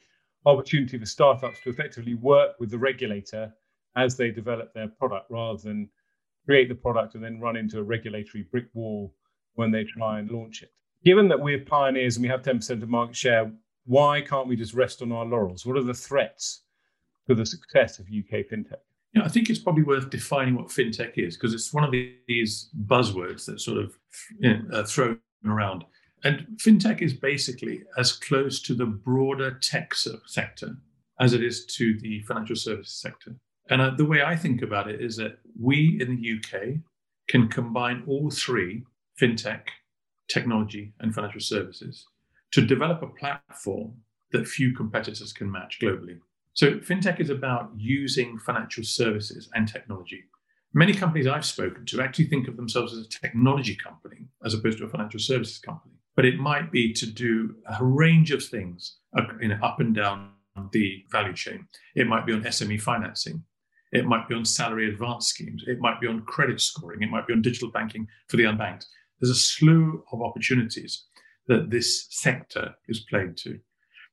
opportunity 0.46 0.98
for 0.98 1.06
startups 1.06 1.60
to 1.64 1.70
effectively 1.70 2.16
work 2.16 2.60
with 2.60 2.72
the 2.72 2.78
regulator 2.78 3.54
as 3.96 4.16
they 4.16 4.30
develop 4.32 4.74
their 4.74 4.88
product 4.88 5.30
rather 5.30 5.60
than 5.60 5.90
create 6.46 6.70
the 6.70 6.76
product 6.76 7.16
and 7.16 7.24
then 7.24 7.40
run 7.40 7.56
into 7.56 7.80
a 7.80 7.84
regulatory 7.84 8.44
brick 8.52 8.68
wall 8.74 9.14
when 9.56 9.72
they 9.72 9.84
try 9.84 10.20
and 10.20 10.30
launch 10.30 10.62
it. 10.62 10.72
Given 11.04 11.28
that 11.30 11.40
we're 11.40 11.60
pioneers 11.60 12.18
and 12.18 12.24
we 12.24 12.30
have 12.30 12.42
10% 12.42 12.82
of 12.82 12.90
market 12.90 13.16
share, 13.16 13.52
why 13.86 14.22
can't 14.22 14.48
we 14.48 14.56
just 14.56 14.74
rest 14.74 15.02
on 15.02 15.12
our 15.12 15.26
laurels? 15.26 15.66
What 15.66 15.78
are 15.78 15.84
the 15.84 15.94
threats 15.94 16.64
to 17.28 17.36
the 17.36 17.46
success 17.46 18.00
of 18.00 18.06
UK 18.08 18.46
fintech? 18.52 18.82
Yeah, 19.16 19.24
I 19.24 19.30
think 19.30 19.50
it's 19.50 19.60
probably 19.60 19.84
worth 19.84 20.10
defining 20.10 20.56
what 20.56 20.68
fintech 20.68 21.14
is 21.16 21.38
because 21.38 21.54
it's 21.54 21.74
one 21.74 21.86
of 21.86 21.92
these 22.28 22.70
buzzwords 22.86 23.46
that 23.46 23.62
sort 23.62 23.78
of 23.78 23.98
you 24.40 24.58
know, 24.58 24.80
are 24.80 24.86
thrown 24.86 25.20
around. 25.46 25.86
And 26.24 26.46
fintech 26.58 27.02
is 27.02 27.14
basically 27.14 27.84
as 27.98 28.12
close 28.12 28.62
to 28.64 28.74
the 28.74 28.86
broader 28.86 29.58
tech 29.60 29.94
sector 30.26 30.76
as 31.20 31.34
it 31.34 31.44
is 31.44 31.66
to 31.66 31.98
the 32.02 32.22
financial 32.24 32.56
services 32.56 33.00
sector. 33.00 33.36
And 33.70 33.82
uh, 33.82 33.92
the 33.96 34.06
way 34.06 34.22
I 34.22 34.36
think 34.36 34.62
about 34.62 34.90
it 34.90 35.02
is 35.02 35.16
that 35.18 35.40
we 35.60 35.98
in 36.02 36.16
the 36.16 36.38
UK 36.38 36.82
can 37.30 37.48
combine 37.48 38.04
all 38.08 38.30
three 38.30 38.84
fintech, 39.20 39.62
technology, 40.28 40.94
and 41.00 41.16
financial 41.16 41.40
services 41.40 42.06
to 42.52 42.66
develop 42.66 43.02
a 43.02 43.08
platform 43.08 43.94
that 44.32 44.48
few 44.48 44.74
competitors 44.76 45.32
can 45.32 45.52
match 45.52 45.80
globally. 45.82 46.20
So, 46.56 46.76
fintech 46.80 47.20
is 47.20 47.30
about 47.30 47.70
using 47.76 48.40
financial 48.40 48.84
services 48.86 49.50
and 49.54 49.68
technology. 49.68 50.24
Many 50.74 50.94
companies 50.94 51.28
I've 51.28 51.46
spoken 51.46 51.86
to 51.88 52.02
actually 52.02 52.26
think 52.26 52.48
of 52.48 52.56
themselves 52.56 52.94
as 52.94 53.06
a 53.06 53.10
technology 53.10 53.76
company 53.76 54.26
as 54.44 54.54
opposed 54.54 54.78
to 54.78 54.86
a 54.86 54.90
financial 54.90 55.20
services 55.20 55.60
company. 55.60 55.96
but 56.16 56.24
it 56.26 56.40
might 56.40 56.72
be 56.72 56.94
to 56.94 57.06
do 57.06 57.56
a 57.78 57.84
range 57.84 58.32
of 58.32 58.42
things 58.42 59.00
you 59.42 59.50
know, 59.50 59.60
up 59.62 59.82
and 59.82 59.94
down 59.94 60.32
the 60.72 61.04
value 61.12 61.34
chain. 61.34 61.68
It 61.94 62.08
might 62.08 62.26
be 62.26 62.32
on 62.32 62.44
SME 62.44 62.82
financing. 62.82 63.44
It 63.92 64.06
might 64.06 64.30
be 64.30 64.36
on 64.36 64.46
salary 64.46 64.90
advance 64.90 65.28
schemes. 65.28 65.66
It 65.68 65.80
might 65.80 66.00
be 66.00 66.08
on 66.08 66.22
credit 66.22 66.62
scoring. 66.62 67.02
It 67.02 67.10
might 67.10 67.28
be 67.28 67.34
on 67.34 67.42
digital 67.42 67.70
banking 67.70 68.08
for 68.30 68.38
the 68.38 68.44
unbanked. 68.44 68.86
There's 69.20 69.30
a 69.30 69.36
slew 69.36 70.06
of 70.14 70.22
opportunities 70.22 71.04
that 71.48 71.70
this 71.70 72.08
sector 72.10 72.76
is 72.88 73.02
playing 73.10 73.36
to. 73.40 73.60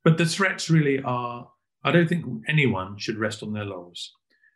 But 0.03 0.19
the 0.19 0.27
threats 0.27 0.69
really 0.69 1.01
are 1.05 1.49
I 1.85 1.91
don't 1.91 2.09
think 2.09 2.25
anyone 2.49 2.99
should 2.99 3.19
rest 3.19 3.43
on 3.43 3.53
their 3.53 3.65
laurels. 3.65 4.13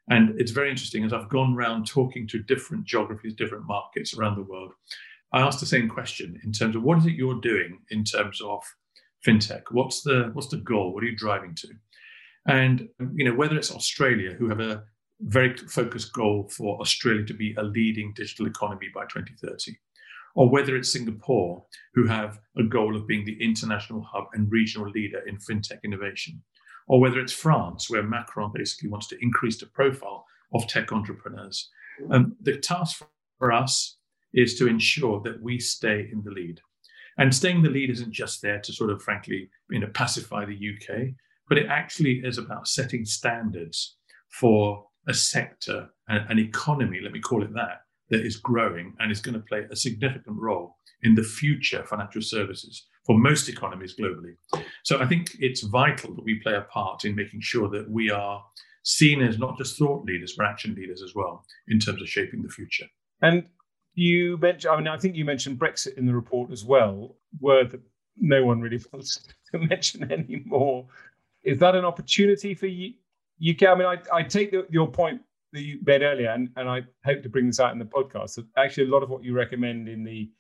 And 0.09 0.41
it's 0.41 0.53
very 0.53 0.71
interesting 0.71 1.05
as 1.05 1.13
I've 1.13 1.29
gone 1.29 1.55
around 1.57 1.87
talking 1.87 2.29
to 2.29 2.39
different 2.39 2.85
geographies, 2.85 3.35
different 3.35 3.67
markets 3.67 4.17
around 4.17 4.37
the 4.37 4.43
world. 4.43 4.73
I 5.33 5.41
asked 5.41 5.61
the 5.61 5.67
same 5.67 5.89
question 5.89 6.41
in 6.45 6.53
terms 6.53 6.77
of 6.77 6.83
what 6.83 6.99
is 6.99 7.07
it 7.07 7.15
you're 7.15 7.41
doing 7.41 7.81
in 7.91 8.05
terms 8.05 8.41
of 8.41 8.63
fintech? 9.27 9.63
What's 9.71 10.03
the 10.03 10.31
what's 10.33 10.49
the 10.49 10.59
goal? 10.59 10.95
What 10.95 11.03
are 11.03 11.09
you 11.09 11.17
driving 11.17 11.55
to? 11.57 11.69
And 12.47 12.89
you 13.15 13.25
know 13.25 13.35
whether 13.35 13.57
it's 13.57 13.73
Australia, 13.73 14.33
who 14.33 14.49
have 14.49 14.61
a 14.61 14.85
very 15.21 15.57
focused 15.57 16.13
goal 16.13 16.49
for 16.57 16.81
Australia 16.81 17.25
to 17.25 17.35
be 17.35 17.55
a 17.55 17.63
leading 17.63 18.13
digital 18.15 18.47
economy 18.47 18.89
by 18.95 19.03
2030, 19.03 19.77
or 20.37 20.49
whether 20.49 20.77
it's 20.77 20.93
Singapore, 20.93 21.65
who 21.95 22.07
have 22.07 22.39
a 22.57 22.63
goal 22.63 22.95
of 22.95 23.07
being 23.07 23.25
the 23.25 23.43
international 23.43 24.03
hub 24.03 24.27
and 24.35 24.53
regional 24.53 24.89
leader 24.91 25.23
in 25.27 25.39
fintech 25.39 25.83
innovation, 25.85 26.43
or 26.87 27.01
whether 27.01 27.19
it's 27.19 27.33
France, 27.33 27.91
where 27.91 28.03
Macron 28.03 28.53
basically 28.55 28.89
wants 28.89 29.09
to 29.09 29.19
increase 29.21 29.59
the 29.59 29.67
profile 29.67 30.25
of 30.55 30.67
tech 30.67 30.93
entrepreneurs. 30.93 31.71
Um, 32.11 32.37
the 32.41 32.57
task 32.59 33.05
for 33.39 33.53
us 33.53 33.97
is 34.33 34.55
to 34.57 34.69
ensure 34.69 35.21
that 35.23 35.43
we 35.43 35.59
stay 35.59 36.09
in 36.13 36.23
the 36.25 36.31
lead. 36.31 36.61
And 37.19 37.35
staying 37.35 37.59
in 37.59 37.63
the 37.63 37.71
lead 37.71 37.91
isn't 37.91 38.13
just 38.13 38.43
there 38.43 38.61
to 38.61 38.73
sort 38.73 38.91
of, 38.91 39.03
frankly, 39.03 39.49
you 39.71 39.81
know, 39.81 39.89
pacify 39.95 40.45
the 40.45 40.53
UK, 40.53 41.15
but 41.49 41.59
it 41.59 41.67
actually 41.67 42.21
is 42.25 42.39
about 42.39 42.69
setting 42.69 43.05
standards 43.05 43.97
for 44.29 44.87
a 45.09 45.15
sector, 45.15 45.89
an 46.09 46.39
economy, 46.39 47.01
let 47.03 47.13
me 47.13 47.21
call 47.21 47.43
it 47.43 47.55
that, 47.55 47.83
that 48.11 48.25
is 48.25 48.37
growing 48.37 48.95
and 48.99 49.11
is 49.11 49.21
going 49.21 49.35
to 49.35 49.41
play 49.41 49.65
a 49.71 49.77
significant 49.77 50.37
role 50.39 50.77
in 51.03 51.15
the 51.15 51.23
future 51.23 51.85
financial 51.85 52.23
services 52.23 52.87
for 53.07 53.17
most 53.17 53.49
economies 53.49 53.95
globally. 53.95 54.35
So 54.85 54.99
I 54.99 55.07
think 55.07 55.37
it's 55.39 55.63
vital 55.63 56.15
that 56.15 56.25
we 56.25 56.41
play 56.41 56.55
a 56.55 56.63
part 56.63 57.05
in 57.05 57.15
making 57.15 57.41
sure 57.41 57.69
that 57.71 57.89
we 57.89 58.11
are 58.11 58.45
seen 58.83 59.23
as 59.23 59.39
not 59.39 59.57
just 59.57 59.79
thought 59.79 60.05
leaders, 60.05 60.35
but 60.37 60.47
action 60.47 60.75
leaders 60.75 61.03
as 61.03 61.15
well 61.15 61.45
in 61.69 61.79
terms 61.79 62.03
of 62.03 62.09
shaping 62.09 62.43
the 62.43 62.49
future. 62.49 62.87
And 63.23 63.49
you 63.95 64.37
mentioned, 64.39 64.73
I 64.73 64.77
mean, 64.77 64.89
I 64.89 64.99
think 64.99 65.17
you 65.17 65.25
mentioned 65.25 65.59
Brexit 65.59 65.97
in 65.97 66.07
the 66.07 66.15
report 66.15 66.51
as 66.51 66.65
well, 66.65 67.17
word 67.41 67.71
that 67.71 67.81
no 68.19 68.45
one 68.45 68.61
really 68.61 68.81
wants 68.93 69.27
to 69.53 69.59
mention 69.59 70.11
anymore. 70.11 70.87
Is 71.45 71.59
that 71.61 71.75
an 71.75 71.85
opportunity 71.85 72.55
for 72.55 72.67
you? 72.67 72.95
UK? 73.41 73.69
I 73.69 73.75
mean, 73.75 73.87
I, 73.87 73.99
I 74.13 74.23
take 74.23 74.51
the, 74.51 74.67
your 74.69 74.89
point 74.89 75.21
that 75.53 75.63
you 75.63 75.79
made 75.85 76.03
earlier, 76.03 76.31
and, 76.31 76.51
and 76.57 76.69
I 76.69 76.83
hope 77.05 77.23
to 77.23 77.29
bring 77.29 77.47
this 77.47 77.61
out 77.61 77.73
in 77.73 77.79
the 77.79 77.85
podcast. 77.85 78.35
That 78.35 78.47
actually, 78.57 78.89
a 78.89 78.91
lot 78.91 79.03
of 79.03 79.11
what 79.11 79.23
you 79.23 79.35
recommend 79.35 79.89
in 79.89 80.03
the 80.03 80.31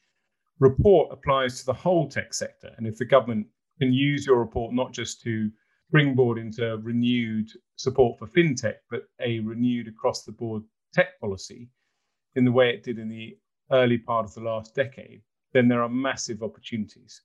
report 0.59 1.13
applies 1.13 1.59
to 1.61 1.67
the 1.67 1.73
whole 1.73 2.09
tech 2.09 2.33
sector. 2.33 2.71
And 2.77 2.87
if 2.87 2.97
the 2.97 3.05
government 3.05 3.47
can 3.79 3.93
use 3.93 4.27
your 4.27 4.39
report 4.39 4.73
not 4.73 4.93
just 4.93 5.21
to 5.23 5.51
springboard 5.89 6.39
into 6.39 6.79
renewed 6.79 7.49
support 7.77 8.19
for 8.19 8.27
fintech, 8.27 8.77
but 8.91 9.03
a 9.21 9.41
renewed 9.41 9.89
across 9.89 10.25
the 10.25 10.33
board 10.33 10.63
tech 10.93 11.19
policy 11.21 11.69
in 12.35 12.45
the 12.45 12.53
way 12.53 12.71
it 12.71 12.83
did 12.83 12.99
in 12.99 13.09
the 13.09 13.37
early 13.71 13.99
part 13.99 14.25
of 14.25 14.35
the 14.35 14.41
last 14.41 14.75
decade, 14.75 15.23
then 15.53 15.69
there 15.69 15.83
are 15.83 15.89
massive 15.89 16.43
opportunities. 16.43 17.23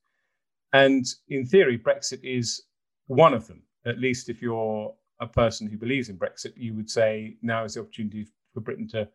And 0.74 1.06
in 1.30 1.46
theory, 1.46 1.78
Brexit 1.78 2.24
is 2.24 2.64
one 3.08 3.34
of 3.34 3.48
them. 3.48 3.64
At 3.86 4.00
least 4.00 4.30
if 4.30 4.42
you're 4.42 4.94
a 5.20 5.28
person 5.28 5.68
who 5.68 5.78
believes 5.78 6.10
in 6.10 6.18
Brexit, 6.18 6.54
you 6.56 6.74
would 6.76 6.90
say 6.90 7.38
now 7.42 7.64
is 7.64 7.74
the 7.74 7.82
opportunity 7.82 8.28
for 8.54 8.62
Britain 8.62 8.88
to 8.90 9.08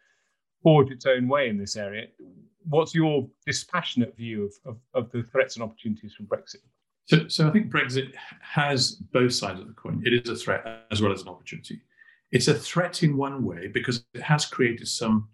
forge 0.63 0.91
its 0.91 1.07
own 1.07 1.29
way 1.29 1.49
in 1.49 1.59
this 1.59 1.77
area. 1.77 2.07
What's 2.69 2.95
your 2.95 3.29
dispassionate 3.47 4.17
view 4.17 4.45
of, 4.45 4.53
of, 4.65 5.05
of 5.05 5.13
the 5.13 5.23
threats 5.31 5.57
and 5.57 5.63
opportunities 5.63 6.15
from 6.15 6.27
Brexit? 6.27 6.63
So, 7.07 7.29
so 7.29 7.47
I 7.47 7.53
think 7.53 7.71
Brexit 7.71 8.13
has 8.41 8.93
both 9.13 9.33
sides 9.33 9.61
of 9.61 9.69
the 9.69 9.75
coin. 9.75 10.03
It 10.05 10.13
is 10.13 10.29
a 10.29 10.35
threat 10.35 10.87
as 10.91 11.01
well 11.01 11.13
as 11.13 11.23
an 11.23 11.29
opportunity. 11.29 11.81
It's 12.33 12.49
a 12.49 12.55
threat 12.55 13.05
in 13.05 13.17
one 13.17 13.45
way 13.45 13.69
because 13.69 14.05
it 14.13 14.23
has 14.23 14.45
created 14.45 14.89
some 14.89 15.29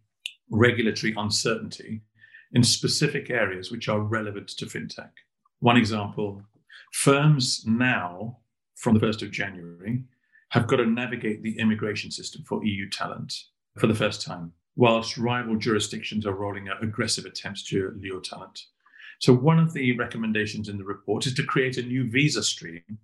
regulatory 0.51 1.15
uncertainty 1.17 2.03
in 2.53 2.63
specific 2.63 3.31
areas 3.31 3.71
which 3.71 3.89
are 3.89 4.01
relevant 4.01 4.49
to 4.49 4.67
fintech. 4.67 5.11
One 5.61 5.79
example 5.79 6.43
firms 6.93 7.65
now, 7.67 8.39
from 8.77 8.95
the 8.95 9.01
1st 9.01 9.23
of 9.23 9.31
January, 9.31 10.05
have 10.51 10.67
got 10.67 10.77
to 10.77 10.87
navigate 10.87 11.43
the 11.43 11.59
immigration 11.59 12.11
system 12.11 12.43
for 12.47 12.63
EU 12.63 12.91
talent 12.91 13.33
for 13.79 13.87
the 13.87 13.95
first 13.95 14.21
time 14.21 14.53
whilst 14.77 15.19
rival 15.19 15.57
jurisdictions 15.57 16.27
are 16.27 16.35
rolling 16.35 16.69
out 16.69 16.83
aggressive 16.83 17.25
attempts 17.25 17.63
to 17.65 17.93
lure 18.01 18.21
talent. 18.21 18.61
So, 19.21 19.33
one 19.33 19.59
of 19.59 19.73
the 19.73 19.97
recommendations 19.97 20.69
in 20.69 20.79
the 20.79 20.85
report 20.85 21.27
is 21.27 21.35
to 21.35 21.45
create 21.45 21.77
a 21.77 21.83
new 21.83 22.11
visa 22.11 22.43
stream 22.43 22.99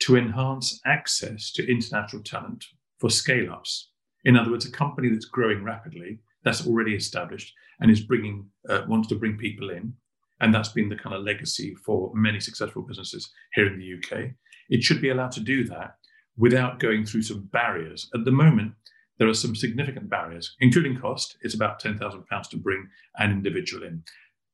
to 0.00 0.16
enhance 0.16 0.80
access 0.84 1.50
to 1.52 1.70
international 1.70 2.22
talent 2.22 2.64
for 2.98 3.10
scale 3.10 3.52
ups. 3.52 3.90
In 4.24 4.36
other 4.36 4.50
words, 4.50 4.66
a 4.66 4.70
company 4.70 5.08
that's 5.08 5.24
growing 5.26 5.62
rapidly, 5.62 6.18
that's 6.44 6.66
already 6.66 6.94
established 6.94 7.52
and 7.80 7.90
is 7.90 8.00
bringing, 8.00 8.46
uh, 8.68 8.82
wants 8.88 9.08
to 9.08 9.14
bring 9.14 9.36
people 9.36 9.70
in. 9.70 9.94
And 10.40 10.52
that's 10.54 10.70
been 10.70 10.88
the 10.88 10.96
kind 10.96 11.14
of 11.14 11.22
legacy 11.22 11.74
for 11.84 12.12
many 12.14 12.40
successful 12.40 12.82
businesses 12.82 13.30
here 13.54 13.66
in 13.66 13.78
the 13.78 13.94
UK. 13.94 14.30
It 14.68 14.82
should 14.82 15.00
be 15.00 15.10
allowed 15.10 15.32
to 15.32 15.40
do 15.40 15.64
that 15.68 15.96
without 16.36 16.80
going 16.80 17.06
through 17.06 17.22
some 17.22 17.48
barriers. 17.52 18.10
At 18.14 18.24
the 18.24 18.32
moment, 18.32 18.72
there 19.18 19.28
are 19.28 19.34
some 19.34 19.54
significant 19.54 20.10
barriers, 20.10 20.54
including 20.60 20.98
cost. 20.98 21.36
It's 21.42 21.54
about 21.54 21.80
£10,000 21.80 22.50
to 22.50 22.56
bring 22.56 22.88
an 23.16 23.30
individual 23.30 23.84
in. 23.84 24.02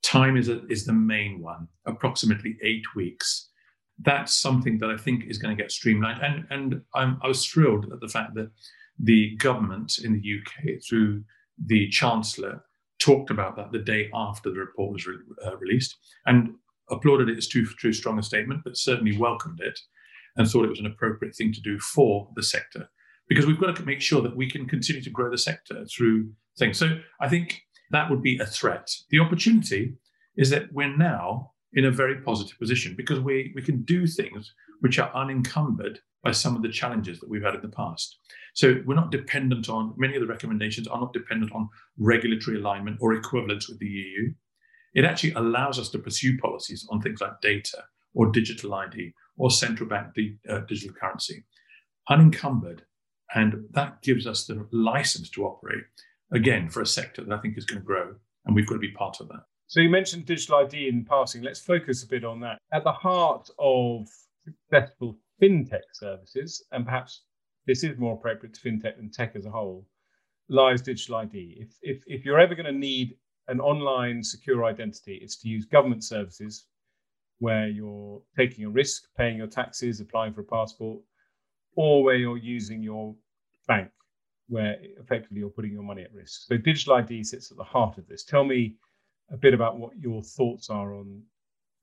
Time 0.03 0.37
is, 0.37 0.49
a, 0.49 0.67
is 0.67 0.85
the 0.85 0.93
main 0.93 1.41
one, 1.41 1.69
approximately 1.87 2.57
eight 2.63 2.85
weeks. 2.95 3.49
That's 3.99 4.35
something 4.35 4.79
that 4.79 4.91
I 4.91 4.97
think 4.97 5.25
is 5.25 5.39
going 5.39 5.57
to 5.57 5.63
get 5.63 5.73
streamlined. 5.73 6.21
And, 6.23 6.47
and 6.51 6.83
I'm, 6.95 7.19
I 7.23 7.29
was 7.29 7.47
thrilled 7.47 7.93
at 7.93 8.01
the 8.01 8.09
fact 8.09 8.35
that 8.35 8.51
the 8.99 9.37
government 9.37 9.99
in 10.03 10.13
the 10.13 10.39
UK, 10.39 10.83
through 10.87 11.25
the 11.67 11.89
Chancellor, 11.89 12.63
talked 12.99 13.31
about 13.31 13.57
that 13.57 13.73
the 13.73 13.79
day 13.79 14.11
after 14.15 14.51
the 14.51 14.59
report 14.59 14.93
was 14.93 15.07
re- 15.07 15.17
uh, 15.47 15.57
released 15.57 15.97
and 16.27 16.55
applauded 16.91 17.31
it 17.31 17.39
as 17.39 17.47
too, 17.47 17.67
too 17.81 17.93
strong 17.93 18.19
a 18.19 18.23
statement, 18.23 18.61
but 18.65 18.77
certainly 18.77 19.17
welcomed 19.17 19.61
it 19.61 19.79
and 20.37 20.49
thought 20.49 20.65
it 20.65 20.71
was 20.71 20.81
an 20.81 20.87
appropriate 20.87 21.35
thing 21.35 21.53
to 21.53 21.61
do 21.61 21.79
for 21.79 22.29
the 22.37 22.43
sector 22.43 22.89
because 23.31 23.47
we've 23.47 23.61
got 23.61 23.77
to 23.77 23.85
make 23.85 24.01
sure 24.01 24.21
that 24.21 24.37
we 24.37 24.51
can 24.51 24.67
continue 24.67 25.01
to 25.01 25.09
grow 25.09 25.31
the 25.31 25.39
sector 25.39 25.87
through 25.87 26.29
things. 26.59 26.77
So 26.77 26.99
I 27.21 27.29
think 27.29 27.63
that 27.93 28.11
would 28.11 28.23
be 28.23 28.37
a 28.39 28.45
threat. 28.45 28.91
The 29.11 29.21
opportunity 29.21 29.95
is 30.37 30.51
that 30.51 30.65
we're 30.73 30.97
now 30.97 31.53
in 31.73 31.85
a 31.85 31.93
very 31.93 32.17
positive 32.23 32.59
position 32.59 32.95
because 32.97 33.21
we, 33.21 33.53
we 33.55 33.63
can 33.63 33.83
do 33.83 34.05
things 34.05 34.53
which 34.81 34.99
are 34.99 35.15
unencumbered 35.15 36.01
by 36.25 36.33
some 36.33 36.57
of 36.57 36.63
the 36.63 36.69
challenges 36.69 37.21
that 37.21 37.31
we've 37.31 37.45
had 37.45 37.55
in 37.55 37.63
the 37.63 37.69
past. 37.69 38.19
So 38.55 38.81
we're 38.85 38.97
not 38.97 39.13
dependent 39.13 39.69
on, 39.69 39.95
many 39.97 40.17
of 40.17 40.23
the 40.23 40.27
recommendations 40.27 40.89
are 40.89 41.01
not 41.01 41.13
dependent 41.13 41.53
on 41.53 41.69
regulatory 41.99 42.59
alignment 42.59 42.99
or 43.01 43.15
equivalence 43.15 43.69
with 43.69 43.79
the 43.79 43.87
EU. 43.87 44.33
It 44.95 45.05
actually 45.05 45.35
allows 45.35 45.79
us 45.79 45.89
to 45.91 46.01
pursue 46.01 46.37
policies 46.39 46.85
on 46.91 47.01
things 47.01 47.21
like 47.21 47.41
data 47.41 47.85
or 48.13 48.33
digital 48.33 48.75
ID 48.75 49.13
or 49.37 49.53
central 49.53 49.89
bank 49.89 50.09
uh, 50.49 50.59
digital 50.69 50.97
currency, 51.01 51.45
unencumbered 52.09 52.83
and 53.35 53.65
that 53.73 54.03
gives 54.03 54.27
us 54.27 54.47
the 54.47 54.67
license 54.73 55.31
to 55.31 55.45
operate, 55.45 55.85
again, 56.33 56.69
for 56.69 56.83
a 56.83 56.87
sector 56.87 57.23
that 57.23 57.39
I 57.39 57.41
think 57.41 57.57
is 57.57 57.65
going 57.65 57.81
to 57.81 57.87
grow. 57.87 58.15
And 58.47 58.55
we've 58.55 58.67
got 58.67 58.75
to 58.75 58.81
be 58.81 58.93
part 58.93 59.21
of 59.21 59.29
that. 59.29 59.45
So 59.67 59.81
you 59.81 59.89
mentioned 59.89 60.27
digital 60.27 60.57
ID 60.57 60.89
in 60.89 61.05
passing. 61.05 61.43
Let's 61.43 61.61
focus 61.61 62.03
a 62.03 62.09
bit 62.09 62.25
on 62.25 62.41
that. 62.41 62.59
At 62.73 62.83
the 62.83 62.93
heart 62.93 63.49
of 63.59 64.09
successful 64.45 65.17
fintech 65.41 65.83
services, 65.93 66.65
and 66.73 66.85
perhaps 66.85 67.23
this 67.67 67.85
is 67.85 67.97
more 67.99 68.15
appropriate 68.15 68.55
to 68.55 68.61
fintech 68.61 68.97
than 68.97 69.11
tech 69.11 69.37
as 69.37 69.47
a 69.47 69.51
whole, 69.51 69.87
lies 70.49 70.83
digital 70.83 71.17
ID. 71.17 71.59
If, 71.61 71.69
if, 71.83 72.03
if 72.07 72.25
you're 72.25 72.41
ever 72.41 72.57
going 72.57 72.67
to 72.67 72.73
need 72.73 73.17
an 73.47 73.61
online 73.61 74.25
secure 74.25 74.65
identity, 74.65 75.21
it's 75.23 75.37
to 75.37 75.49
use 75.49 75.67
government 75.67 76.03
services 76.03 76.67
where 77.39 77.69
you're 77.69 78.21
taking 78.37 78.65
a 78.65 78.71
risk, 78.71 79.05
paying 79.17 79.37
your 79.37 79.47
taxes, 79.47 80.01
applying 80.01 80.33
for 80.33 80.41
a 80.41 80.45
passport, 80.45 81.01
or 81.77 82.03
where 82.03 82.17
you're 82.17 82.37
using 82.37 82.83
your 82.83 83.15
bank, 83.67 83.91
where 84.49 84.77
effectively 84.99 85.39
you're 85.39 85.51
putting 85.51 85.73
your 85.73 85.83
money 85.83 86.03
at 86.03 86.13
risk. 86.13 86.43
So 86.47 86.57
digital 86.57 86.95
ID 86.95 87.25
sits 87.25 87.51
at 87.51 87.57
the 87.57 87.65
heart 87.65 87.99
of 87.99 88.07
this. 88.07 88.25
Tell 88.25 88.45
me 88.45 88.77
a 89.31 89.37
bit 89.37 89.55
about 89.55 89.79
what 89.79 89.99
your 89.99 90.23
thoughts 90.23 90.71
are 90.71 90.95
on 90.95 91.23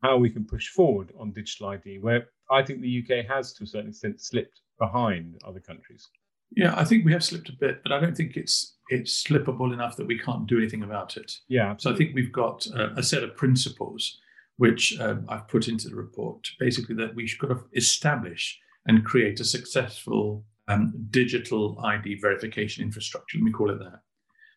how 0.04 0.18
we 0.18 0.30
can 0.30 0.46
push 0.46 0.68
forward 0.70 1.12
on 1.18 1.32
digital 1.32 1.70
ID, 1.70 2.00
where 2.00 2.28
I 2.52 2.62
think 2.62 2.82
the 2.82 3.04
UK 3.04 3.26
has 3.26 3.54
to 3.54 3.64
a 3.64 3.68
certain 3.68 3.90
extent 3.90 4.22
slipped 4.22 4.62
behind 4.80 5.40
other 5.46 5.60
countries. 5.60 6.08
Yeah, 6.56 6.74
I 6.78 6.86
think 6.86 7.04
we 7.04 7.12
have 7.12 7.24
slipped 7.24 7.50
a 7.50 7.54
bit, 7.60 7.82
but 7.84 7.92
I 7.92 8.00
don't 8.00 8.16
think 8.16 8.38
it's 8.38 8.78
it's 8.90 9.24
slippable 9.24 9.74
enough 9.74 9.98
that 9.98 10.08
we 10.08 10.18
can't 10.18 10.48
do 10.48 10.58
anything 10.58 10.84
about 10.84 11.18
it. 11.18 11.32
Yeah. 11.50 11.72
Absolutely. 11.72 11.82
So 11.82 11.94
I 11.94 11.98
think 11.98 12.16
we've 12.16 12.32
got 12.32 12.66
a, 12.68 13.00
a 13.00 13.04
set 13.04 13.24
of 13.24 13.36
principles 13.36 14.18
which 14.58 14.98
um, 15.00 15.26
I've 15.30 15.48
put 15.48 15.68
into 15.68 15.90
the 15.90 15.96
report, 15.96 16.48
basically 16.60 16.96
that 16.96 17.16
we 17.16 17.28
should 17.28 17.40
kind 17.40 17.52
of 17.52 17.66
establish 17.76 18.60
and 18.88 19.06
create 19.06 19.40
a 19.40 19.46
successful 19.46 20.44
um, 20.68 20.94
digital 21.12 21.80
ID 21.84 22.20
verification 22.22 22.84
infrastructure. 22.84 23.38
Let 23.38 23.44
me 23.44 23.52
call 23.52 23.72
it 23.72 23.80
that. 23.80 24.02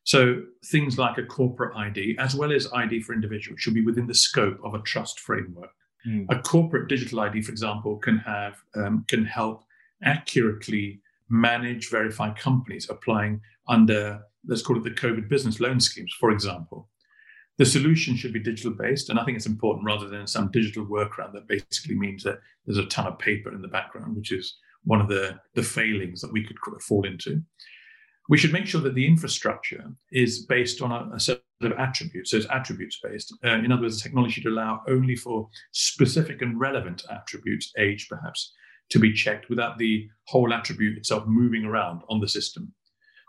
So 0.05 0.43
things 0.67 0.99
like 0.99 1.19
a 1.19 1.25
corporate 1.25 1.77
ID, 1.77 2.17
as 2.19 2.35
well 2.35 2.53
as 2.53 2.73
ID 2.73 3.03
for 3.03 3.13
individuals, 3.13 3.61
should 3.61 3.75
be 3.75 3.85
within 3.85 4.07
the 4.07 4.15
scope 4.15 4.59
of 4.65 4.75
a 4.75 4.81
trust 4.81 5.21
framework. 5.21 5.71
Mm. 6.07 6.27
A 6.31 6.41
corporate 6.41 6.89
digital 6.89 7.21
ID, 7.21 7.43
for 7.43 7.53
example, 7.53 7.99
can 7.99 8.19
have 8.19 8.55
um, 8.75 9.05
can 9.09 9.25
help 9.25 9.65
accurately 10.03 11.01
manage, 11.29 11.91
verify 11.91 12.33
companies 12.33 12.89
applying 12.89 13.41
under 13.69 14.21
let's 14.47 14.63
call 14.63 14.79
it 14.79 14.85
the 14.85 14.91
COVID 14.91 15.29
business 15.29 15.61
loan 15.61 15.81
schemes, 15.81 16.15
for 16.19 16.31
example. 16.31 16.89
The 17.61 17.67
solution 17.67 18.17
should 18.17 18.33
be 18.33 18.41
digital 18.41 18.73
based, 18.73 19.11
and 19.11 19.19
I 19.19 19.25
think 19.27 19.37
it's 19.37 19.45
important 19.45 19.85
rather 19.85 20.09
than 20.09 20.27
some 20.27 20.51
digital 20.51 20.87
workaround 20.87 21.35
that 21.35 21.47
basically 21.47 21.95
means 21.95 22.23
that 22.23 22.39
there's 22.65 22.79
a 22.79 22.87
ton 22.87 23.07
of 23.07 23.19
paper 23.19 23.55
in 23.55 23.61
the 23.61 23.69
background, 23.69 24.17
which 24.17 24.33
is 24.33 24.57
one 24.85 24.99
of 24.99 25.09
the, 25.09 25.39
the 25.55 25.63
failings 25.63 26.23
that 26.23 26.33
we 26.33 26.43
could 26.43 26.57
fall 26.81 27.05
into. 27.05 27.43
We 28.31 28.39
should 28.39 28.55
make 28.55 28.65
sure 28.65 28.81
that 28.81 28.95
the 28.95 29.07
infrastructure 29.07 29.85
is 30.11 30.47
based 30.47 30.81
on 30.81 30.91
a, 30.91 31.15
a 31.15 31.21
set 31.21 31.43
of 31.61 31.73
attributes, 31.73 32.31
so 32.31 32.39
it's 32.39 32.47
attributes 32.49 32.99
based. 33.03 33.37
Uh, 33.45 33.59
in 33.59 33.71
other 33.71 33.83
words, 33.83 33.99
the 33.99 34.09
technology 34.09 34.41
should 34.41 34.51
allow 34.51 34.81
only 34.89 35.15
for 35.15 35.47
specific 35.73 36.41
and 36.41 36.59
relevant 36.59 37.05
attributes, 37.11 37.75
age 37.77 38.07
perhaps, 38.09 38.55
to 38.89 38.99
be 38.99 39.13
checked 39.13 39.51
without 39.51 39.77
the 39.77 40.09
whole 40.29 40.55
attribute 40.55 40.97
itself 40.97 41.27
moving 41.27 41.67
around 41.67 42.01
on 42.09 42.21
the 42.21 42.29
system. 42.29 42.73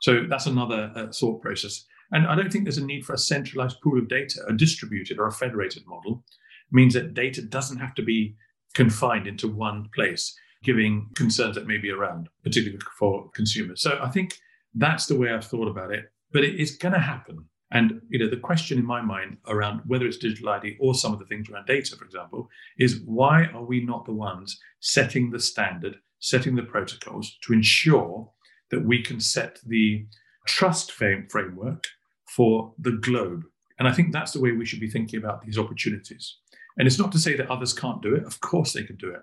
So 0.02 0.24
that's 0.30 0.46
another 0.46 0.90
uh, 0.96 1.08
thought 1.12 1.42
process. 1.42 1.84
And 2.12 2.28
I 2.28 2.36
don't 2.36 2.52
think 2.52 2.66
there's 2.66 2.78
a 2.78 2.86
need 2.86 3.06
for 3.06 3.14
a 3.14 3.18
centralized 3.18 3.80
pool 3.82 3.98
of 3.98 4.10
data. 4.10 4.42
A 4.48 4.54
distributed 4.54 5.18
or 5.18 5.28
a 5.28 5.32
federated 5.32 5.84
model 5.88 6.24
means 6.72 6.94
that 6.94 7.14
data 7.14 7.42
doesn't 7.42 7.80
have 7.80 7.94
to 7.96 8.04
be 8.04 8.36
confined 8.74 9.28
into 9.28 9.48
one 9.48 9.90
place, 9.94 10.34
giving 10.64 11.10
concerns 11.16 11.56
that 11.56 11.68
may 11.68 11.78
be 11.78 11.90
around, 11.90 12.30
particularly 12.44 12.80
for 12.98 13.30
consumers. 13.32 13.82
So 13.82 14.00
I 14.02 14.10
think 14.10 14.38
that's 14.74 15.06
the 15.06 15.18
way 15.18 15.32
I've 15.32 15.46
thought 15.46 15.68
about 15.68 15.92
it. 15.92 16.12
But 16.32 16.44
it 16.44 16.60
is 16.60 16.78
going 16.78 16.94
to 16.94 17.00
happen. 17.00 17.46
And 17.72 18.02
you 18.10 18.20
know, 18.20 18.30
the 18.30 18.38
question 18.38 18.78
in 18.78 18.86
my 18.86 19.02
mind 19.02 19.38
around 19.48 19.82
whether 19.86 20.06
it's 20.06 20.18
digital 20.18 20.50
ID 20.50 20.78
or 20.80 20.94
some 20.94 21.14
of 21.14 21.20
the 21.20 21.26
things 21.26 21.50
around 21.50 21.68
data, 21.68 21.96
for 21.96 22.04
example, 22.04 22.50
is 22.78 23.02
why 23.06 23.46
are 23.54 23.64
we 23.64 23.84
not 23.84 24.06
the 24.06 24.14
ones 24.14 24.60
setting 24.82 25.32
the 25.32 25.40
standard, 25.40 25.96
setting 26.20 26.56
the 26.56 26.64
protocols 26.64 27.38
to 27.44 27.54
ensure 27.54 28.30
that 28.72 28.84
we 28.84 29.02
can 29.02 29.20
set 29.20 29.60
the 29.66 30.06
trust 30.46 30.92
framework 30.92 31.88
for 32.36 32.74
the 32.80 32.92
globe. 33.02 33.44
And 33.80 33.88
I 33.88 33.94
think 33.94 34.12
that's 34.12 34.32
the 34.32 34.42
way 34.42 34.52
we 34.52 34.66
should 34.66 34.80
be 34.80 34.90
thinking 34.90 35.20
about 35.20 35.42
these 35.42 35.58
opportunities. 35.58 36.38
And 36.78 36.88
it's 36.88 37.00
not 37.00 37.12
to 37.14 37.20
say 37.20 37.36
that 37.36 37.50
others 37.50 37.74
can't 37.74 38.02
do 38.02 38.16
it. 38.16 38.24
Of 38.24 38.40
course, 38.40 38.74
they 38.74 38.84
can 38.84 38.96
do 38.98 39.10
it. 39.10 39.22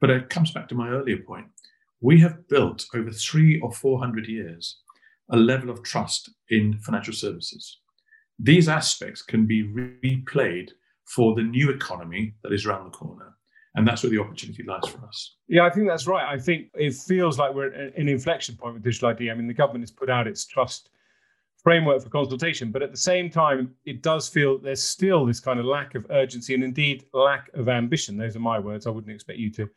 But 0.00 0.10
it 0.10 0.28
comes 0.28 0.52
back 0.52 0.68
to 0.68 0.74
my 0.74 0.90
earlier 0.90 1.18
point. 1.18 1.46
We 2.00 2.20
have 2.20 2.48
built 2.48 2.86
over 2.94 3.10
three 3.10 3.60
or 3.60 3.72
400 3.72 4.28
years 4.28 4.80
a 5.30 5.36
level 5.36 5.70
of 5.70 5.82
trust 5.82 6.30
in 6.50 6.78
financial 6.78 7.14
services. 7.14 7.78
These 8.38 8.68
aspects 8.68 9.22
can 9.22 9.46
be 9.46 9.64
replayed 10.02 10.70
for 11.06 11.34
the 11.34 11.42
new 11.42 11.70
economy 11.70 12.34
that 12.42 12.52
is 12.52 12.66
around 12.66 12.84
the 12.84 12.90
corner. 12.90 13.36
And 13.76 13.88
that's 13.88 14.02
where 14.02 14.10
the 14.10 14.20
opportunity 14.20 14.62
lies 14.62 14.86
for 14.86 15.04
us. 15.06 15.36
Yeah, 15.48 15.64
I 15.64 15.70
think 15.70 15.88
that's 15.88 16.06
right. 16.06 16.24
I 16.24 16.38
think 16.38 16.68
it 16.74 16.94
feels 16.94 17.38
like 17.38 17.54
we're 17.54 17.72
at 17.72 17.96
an 17.96 18.08
inflection 18.08 18.56
point 18.56 18.74
with 18.74 18.84
digital 18.84 19.08
ID. 19.08 19.30
I 19.30 19.34
mean, 19.34 19.48
the 19.48 19.54
government 19.54 19.82
has 19.82 19.90
put 19.90 20.10
out 20.10 20.28
its 20.28 20.46
trust 20.46 20.90
framework 21.64 22.02
for 22.02 22.10
consultation, 22.10 22.70
but 22.70 22.82
at 22.82 22.90
the 22.90 22.96
same 22.96 23.30
time, 23.30 23.74
it 23.86 24.02
does 24.02 24.28
feel 24.28 24.58
there's 24.58 24.82
still 24.82 25.24
this 25.24 25.40
kind 25.40 25.58
of 25.58 25.64
lack 25.64 25.94
of 25.94 26.06
urgency 26.10 26.54
and 26.54 26.62
indeed 26.62 27.06
lack 27.14 27.50
of 27.54 27.70
ambition. 27.70 28.18
Those 28.18 28.36
are 28.36 28.40
my 28.40 28.58
words. 28.58 28.86
I 28.86 28.90
wouldn't 28.90 29.12
expect 29.12 29.38
you 29.38 29.50
to 29.52 29.68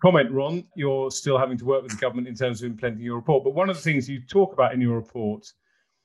comment, 0.00 0.30
Ron. 0.30 0.64
You're 0.76 1.10
still 1.10 1.36
having 1.36 1.58
to 1.58 1.64
work 1.64 1.82
with 1.82 1.90
the 1.90 1.98
government 1.98 2.28
in 2.28 2.36
terms 2.36 2.62
of 2.62 2.70
implementing 2.70 3.04
your 3.04 3.16
report. 3.16 3.42
But 3.42 3.54
one 3.54 3.68
of 3.68 3.76
the 3.76 3.82
things 3.82 4.08
you 4.08 4.20
talk 4.20 4.52
about 4.52 4.72
in 4.72 4.80
your 4.80 4.94
report, 4.94 5.52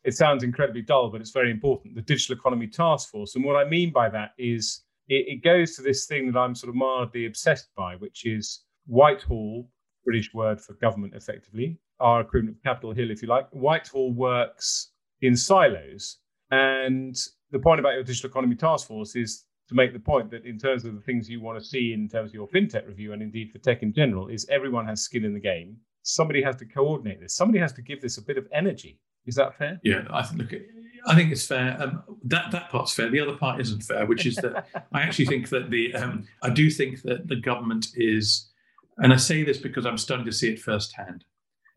it 0.03 0.15
sounds 0.15 0.43
incredibly 0.43 0.81
dull, 0.81 1.11
but 1.11 1.21
it's 1.21 1.29
very 1.29 1.51
important 1.51 1.93
the 1.93 2.01
Digital 2.01 2.35
Economy 2.35 2.67
Task 2.67 3.09
Force. 3.09 3.35
And 3.35 3.45
what 3.45 3.55
I 3.55 3.69
mean 3.69 3.91
by 3.91 4.09
that 4.09 4.31
is 4.39 4.81
it, 5.07 5.27
it 5.27 5.43
goes 5.43 5.75
to 5.75 5.83
this 5.83 6.07
thing 6.07 6.31
that 6.31 6.39
I'm 6.39 6.55
sort 6.55 6.69
of 6.69 6.75
mildly 6.75 7.27
obsessed 7.27 7.69
by, 7.77 7.95
which 7.97 8.25
is 8.25 8.63
Whitehall, 8.87 9.69
British 10.03 10.33
word 10.33 10.59
for 10.59 10.73
government 10.73 11.13
effectively, 11.13 11.77
our 11.99 12.21
equivalent 12.21 12.57
of 12.57 12.63
Capitol 12.63 12.91
Hill, 12.91 13.11
if 13.11 13.21
you 13.21 13.27
like. 13.27 13.47
Whitehall 13.51 14.13
works 14.13 14.90
in 15.21 15.35
silos. 15.35 16.17
And 16.51 17.15
the 17.51 17.59
point 17.59 17.79
about 17.79 17.93
your 17.93 18.03
digital 18.03 18.29
economy 18.29 18.55
task 18.55 18.87
force 18.87 19.15
is 19.15 19.45
to 19.69 19.75
make 19.75 19.93
the 19.93 19.99
point 19.99 20.29
that 20.31 20.45
in 20.45 20.57
terms 20.57 20.83
of 20.83 20.95
the 20.95 21.01
things 21.01 21.29
you 21.29 21.39
want 21.39 21.57
to 21.57 21.65
see 21.65 21.93
in 21.93 22.09
terms 22.09 22.31
of 22.31 22.33
your 22.33 22.47
fintech 22.47 22.87
review 22.87 23.13
and 23.13 23.21
indeed 23.21 23.51
for 23.51 23.59
tech 23.59 23.83
in 23.83 23.93
general, 23.93 24.27
is 24.27 24.45
everyone 24.49 24.85
has 24.85 25.01
skin 25.01 25.23
in 25.23 25.33
the 25.33 25.39
game. 25.39 25.77
Somebody 26.03 26.41
has 26.41 26.55
to 26.57 26.65
coordinate 26.65 27.21
this. 27.21 27.35
Somebody 27.35 27.59
has 27.59 27.71
to 27.73 27.81
give 27.81 28.01
this 28.01 28.17
a 28.17 28.21
bit 28.21 28.37
of 28.37 28.47
energy. 28.51 28.99
Is 29.25 29.35
that 29.35 29.57
fair? 29.57 29.79
Yeah, 29.83 30.03
I 30.09 30.23
think 30.23 30.41
look, 30.41 30.61
I 31.07 31.15
think 31.15 31.31
it's 31.31 31.45
fair. 31.45 31.77
Um, 31.79 32.03
that 32.25 32.51
that 32.51 32.69
part's 32.69 32.93
fair. 32.93 33.09
The 33.09 33.19
other 33.19 33.37
part 33.37 33.61
isn't 33.61 33.83
fair, 33.83 34.05
which 34.05 34.25
is 34.25 34.35
that 34.37 34.65
I 34.91 35.01
actually 35.01 35.27
think 35.27 35.49
that 35.49 35.69
the 35.69 35.93
um, 35.93 36.27
I 36.41 36.49
do 36.49 36.69
think 36.69 37.03
that 37.03 37.27
the 37.27 37.35
government 37.35 37.87
is, 37.95 38.49
and 38.97 39.13
I 39.13 39.17
say 39.17 39.43
this 39.43 39.57
because 39.57 39.85
I'm 39.85 39.97
starting 39.97 40.25
to 40.25 40.31
see 40.31 40.49
it 40.49 40.59
firsthand. 40.59 41.23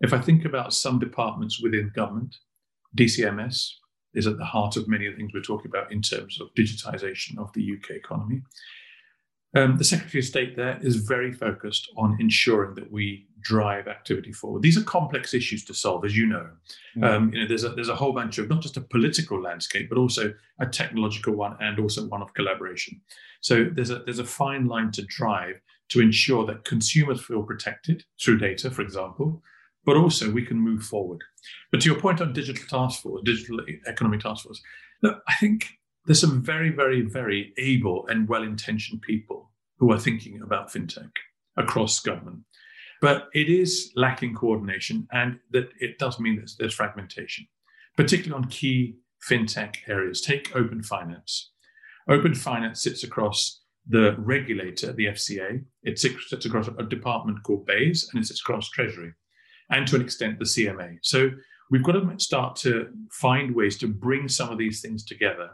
If 0.00 0.12
I 0.12 0.18
think 0.18 0.44
about 0.44 0.74
some 0.74 0.98
departments 0.98 1.60
within 1.62 1.92
government, 1.94 2.34
DCMS 2.96 3.70
is 4.14 4.26
at 4.26 4.38
the 4.38 4.44
heart 4.44 4.76
of 4.76 4.88
many 4.88 5.06
of 5.06 5.12
the 5.12 5.16
things 5.18 5.32
we're 5.34 5.42
talking 5.42 5.70
about 5.70 5.92
in 5.92 6.00
terms 6.00 6.40
of 6.40 6.54
digitization 6.54 7.38
of 7.38 7.52
the 7.52 7.76
UK 7.76 7.90
economy. 7.90 8.42
Um, 9.56 9.76
the 9.76 9.84
Secretary 9.84 10.18
of 10.20 10.26
State 10.26 10.56
there 10.56 10.78
is 10.82 10.96
very 10.96 11.32
focused 11.32 11.88
on 11.96 12.16
ensuring 12.18 12.74
that 12.74 12.90
we 12.90 13.28
drive 13.40 13.86
activity 13.86 14.32
forward. 14.32 14.62
These 14.62 14.76
are 14.76 14.82
complex 14.82 15.32
issues 15.32 15.64
to 15.66 15.74
solve, 15.74 16.04
as 16.04 16.16
you 16.16 16.26
know. 16.26 16.48
Mm. 16.96 17.04
Um, 17.04 17.32
you 17.32 17.40
know, 17.40 17.46
there's 17.46 17.62
a 17.62 17.68
there's 17.68 17.88
a 17.88 17.94
whole 17.94 18.12
bunch 18.12 18.38
of 18.38 18.48
not 18.48 18.62
just 18.62 18.76
a 18.76 18.80
political 18.80 19.40
landscape, 19.40 19.88
but 19.88 19.98
also 19.98 20.34
a 20.58 20.66
technological 20.66 21.34
one 21.34 21.56
and 21.60 21.78
also 21.78 22.06
one 22.08 22.20
of 22.20 22.34
collaboration. 22.34 23.00
So 23.42 23.64
there's 23.70 23.90
a 23.90 24.00
there's 24.00 24.18
a 24.18 24.24
fine 24.24 24.66
line 24.66 24.90
to 24.92 25.02
drive 25.02 25.60
to 25.90 26.00
ensure 26.00 26.44
that 26.46 26.64
consumers 26.64 27.24
feel 27.24 27.42
protected 27.42 28.04
through 28.20 28.38
data, 28.38 28.70
for 28.70 28.82
example, 28.82 29.42
but 29.84 29.96
also 29.96 30.30
we 30.30 30.44
can 30.44 30.58
move 30.58 30.82
forward. 30.82 31.20
But 31.70 31.80
to 31.80 31.90
your 31.90 32.00
point 32.00 32.20
on 32.20 32.32
digital 32.32 32.66
task 32.66 33.02
force, 33.02 33.22
digital 33.24 33.60
economy 33.86 34.18
task 34.18 34.44
force, 34.44 34.60
look, 35.02 35.22
I 35.28 35.34
think 35.36 35.68
there's 36.06 36.20
some 36.20 36.42
very, 36.42 36.70
very, 36.70 37.02
very 37.02 37.52
able 37.58 38.06
and 38.08 38.28
well-intentioned 38.28 39.02
people 39.02 39.50
who 39.78 39.90
are 39.92 39.98
thinking 39.98 40.40
about 40.42 40.72
fintech 40.72 41.10
across 41.56 42.00
government. 42.00 42.40
But 43.00 43.28
it 43.34 43.48
is 43.48 43.92
lacking 43.96 44.34
coordination, 44.34 45.06
and 45.12 45.38
that 45.50 45.68
it 45.78 45.98
does 45.98 46.18
mean 46.18 46.36
that 46.36 46.50
there's 46.58 46.74
fragmentation, 46.74 47.46
particularly 47.96 48.42
on 48.42 48.50
key 48.50 48.96
fintech 49.28 49.76
areas. 49.88 50.20
Take 50.20 50.54
open 50.56 50.82
finance. 50.82 51.50
Open 52.08 52.34
finance 52.34 52.82
sits 52.82 53.04
across 53.04 53.62
the 53.86 54.14
regulator, 54.18 54.92
the 54.92 55.06
FCA. 55.06 55.62
It 55.82 55.98
sits 55.98 56.46
across 56.46 56.68
a 56.68 56.82
department 56.84 57.42
called 57.42 57.66
BEIS, 57.66 58.08
and 58.12 58.22
it 58.22 58.26
sits 58.26 58.40
across 58.40 58.70
Treasury, 58.70 59.12
and 59.70 59.86
to 59.86 59.96
an 59.96 60.02
extent 60.02 60.38
the 60.38 60.44
CMA. 60.44 60.98
So 61.02 61.30
we've 61.70 61.82
got 61.82 61.92
to 61.92 62.14
start 62.18 62.56
to 62.56 62.88
find 63.10 63.54
ways 63.54 63.78
to 63.78 63.88
bring 63.88 64.28
some 64.28 64.50
of 64.50 64.58
these 64.58 64.80
things 64.80 65.04
together 65.04 65.50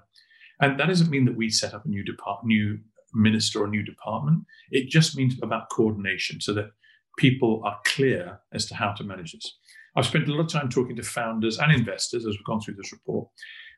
and 0.60 0.78
that 0.78 0.86
doesn't 0.86 1.10
mean 1.10 1.24
that 1.24 1.36
we 1.36 1.48
set 1.48 1.74
up 1.74 1.86
a 1.86 1.88
new 1.88 2.04
depart, 2.04 2.44
new 2.44 2.78
minister 3.14 3.62
or 3.62 3.68
new 3.68 3.82
department. 3.82 4.44
It 4.70 4.88
just 4.88 5.16
means 5.16 5.34
about 5.42 5.70
coordination 5.70 6.40
so 6.40 6.52
that 6.54 6.70
people 7.18 7.62
are 7.64 7.78
clear 7.86 8.40
as 8.52 8.66
to 8.66 8.74
how 8.74 8.92
to 8.92 9.04
manage 9.04 9.32
this. 9.32 9.58
I've 9.96 10.06
spent 10.06 10.28
a 10.28 10.32
lot 10.32 10.42
of 10.42 10.48
time 10.48 10.68
talking 10.68 10.96
to 10.96 11.02
founders 11.02 11.58
and 11.58 11.72
investors 11.72 12.24
as 12.24 12.36
we've 12.36 12.44
gone 12.44 12.60
through 12.60 12.74
this 12.74 12.92
report, 12.92 13.28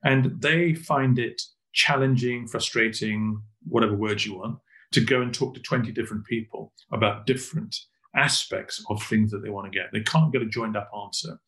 and 0.04 0.40
they 0.42 0.74
find 0.74 1.18
it 1.18 1.40
challenging, 1.72 2.46
frustrating, 2.46 3.40
whatever 3.66 3.94
words 3.94 4.26
you 4.26 4.34
want, 4.34 4.58
to 4.90 5.00
go 5.00 5.22
and 5.22 5.32
talk 5.32 5.54
to 5.54 5.60
20 5.60 5.90
different 5.92 6.26
people 6.26 6.72
about 6.92 7.26
different 7.26 7.74
aspects 8.14 8.84
of 8.90 9.02
things 9.02 9.30
that 9.30 9.42
they 9.42 9.50
want 9.50 9.70
to 9.70 9.76
get. 9.76 9.86
They 9.92 10.02
can't 10.02 10.32
get 10.32 10.42
a 10.42 10.46
joined 10.46 10.76
up 10.76 10.90
answer. 11.04 11.38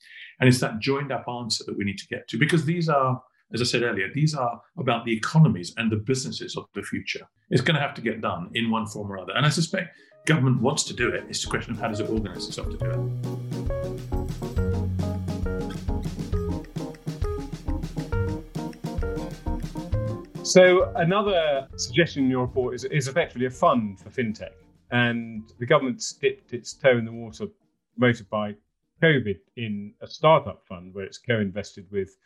And 0.41 0.49
it's 0.49 0.61
that 0.61 0.81
joined 0.81 1.13
up 1.13 1.27
answer 1.29 1.65
that 1.67 1.77
we 1.77 1.85
need 1.85 1.99
to 1.99 2.07
get 2.09 2.27
to 2.29 2.39
because 2.39 2.65
these 2.65 2.89
are 2.89 3.23
as 3.53 3.61
I 3.61 3.65
said 3.65 3.83
earlier, 3.83 4.09
these 4.13 4.35
are 4.35 4.61
about 4.79 5.05
the 5.05 5.13
economies 5.13 5.75
and 5.77 5.93
the 5.93 5.97
businesses 5.97 6.57
of 6.57 6.65
the 6.75 6.83
future. 6.83 7.29
It's 7.51 7.63
going 7.63 7.77
to 7.77 7.81
have 7.81 7.95
to 7.95 8.01
get 8.01 8.21
done 8.21 8.51
in 8.55 8.69
one 8.69 8.87
form 8.87 9.13
or 9.13 9.19
other. 9.19 9.33
And 9.37 9.47
I 9.47 9.49
suspect 9.49 9.97
government 10.27 10.61
wants 10.61 10.83
to 10.85 10.95
do 10.95 11.11
it. 11.11 11.25
It's 11.29 11.45
a 11.45 11.47
question 11.47 11.73
of 11.75 11.79
how 11.79 11.87
does 11.89 12.01
it 12.01 12.11
organize 12.11 12.49
itself 12.49 12.71
to 12.71 12.77
do 12.79 12.91
it. 12.91 12.99
So 20.43 20.93
another 20.97 21.69
suggestion 21.77 22.25
in 22.25 22.31
your 22.31 22.43
report 22.43 22.75
is, 22.75 22.85
is 22.85 23.09
effectively 23.09 23.47
a 23.47 23.51
fund 23.51 24.01
for 24.01 24.11
fintech. 24.11 24.51
And 24.91 25.51
the 25.59 25.67
government's 25.67 26.13
dipped 26.13 26.53
its 26.53 26.73
toe 26.75 26.97
in 26.99 27.05
the 27.05 27.13
water, 27.13 27.47
promoted 27.97 28.29
by 28.31 28.55
COVID, 29.03 29.39
in 29.57 29.95
a 30.01 30.07
startup 30.07 30.65
fund 30.69 30.95
where 30.95 31.05
it's 31.05 31.19
co-invested 31.19 31.87
with 31.91 32.17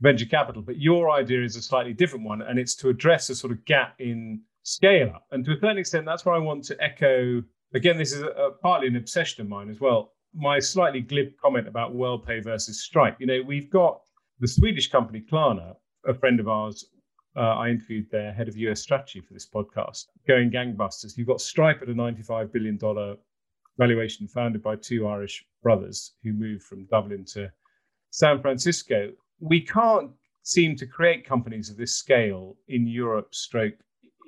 venture 0.00 0.26
capital. 0.26 0.62
But 0.62 0.78
your 0.78 1.10
idea 1.10 1.42
is 1.42 1.56
a 1.56 1.62
slightly 1.62 1.92
different 1.92 2.24
one, 2.24 2.42
and 2.42 2.58
it's 2.58 2.74
to 2.76 2.88
address 2.88 3.30
a 3.30 3.34
sort 3.34 3.52
of 3.52 3.64
gap 3.64 3.94
in 4.00 4.40
scale 4.62 5.10
up. 5.14 5.26
And 5.30 5.44
to 5.44 5.52
a 5.52 5.56
certain 5.60 5.78
extent, 5.78 6.06
that's 6.06 6.24
where 6.24 6.34
I 6.34 6.38
want 6.38 6.64
to 6.64 6.82
echo. 6.82 7.42
Again, 7.74 7.96
this 7.98 8.12
is 8.12 8.22
a, 8.22 8.28
a, 8.28 8.50
partly 8.52 8.88
an 8.88 8.96
obsession 8.96 9.42
of 9.42 9.48
mine 9.48 9.70
as 9.70 9.80
well. 9.80 10.12
My 10.34 10.58
slightly 10.58 11.00
glib 11.00 11.36
comment 11.40 11.68
about 11.68 11.94
WorldPay 11.94 12.42
versus 12.42 12.82
Stripe. 12.82 13.16
You 13.20 13.26
know, 13.26 13.40
we've 13.46 13.70
got 13.70 14.00
the 14.40 14.48
Swedish 14.48 14.90
company 14.90 15.24
Klarna, 15.30 15.76
a 16.06 16.14
friend 16.14 16.40
of 16.40 16.48
ours. 16.48 16.86
Uh, 17.36 17.40
I 17.40 17.68
interviewed 17.68 18.10
their 18.10 18.32
head 18.32 18.48
of 18.48 18.56
US 18.56 18.80
strategy 18.80 19.20
for 19.20 19.34
this 19.34 19.46
podcast, 19.46 20.06
going 20.28 20.50
gangbusters. 20.50 21.16
You've 21.16 21.26
got 21.26 21.40
Stripe 21.40 21.82
at 21.82 21.88
a 21.88 21.94
$95 21.94 22.52
billion 22.52 22.78
valuation, 23.76 24.28
founded 24.28 24.62
by 24.62 24.76
two 24.76 25.08
Irish 25.08 25.44
brothers 25.62 26.12
who 26.22 26.32
moved 26.32 26.62
from 26.62 26.84
Dublin 26.86 27.24
to 27.32 27.50
San 28.10 28.40
Francisco. 28.40 29.10
We 29.40 29.60
can't 29.60 30.10
seem 30.44 30.76
to 30.76 30.86
create 30.86 31.26
companies 31.26 31.70
of 31.70 31.76
this 31.76 31.96
scale 31.96 32.56
in 32.68 32.86
Europe, 32.86 33.34
stroke, 33.34 33.74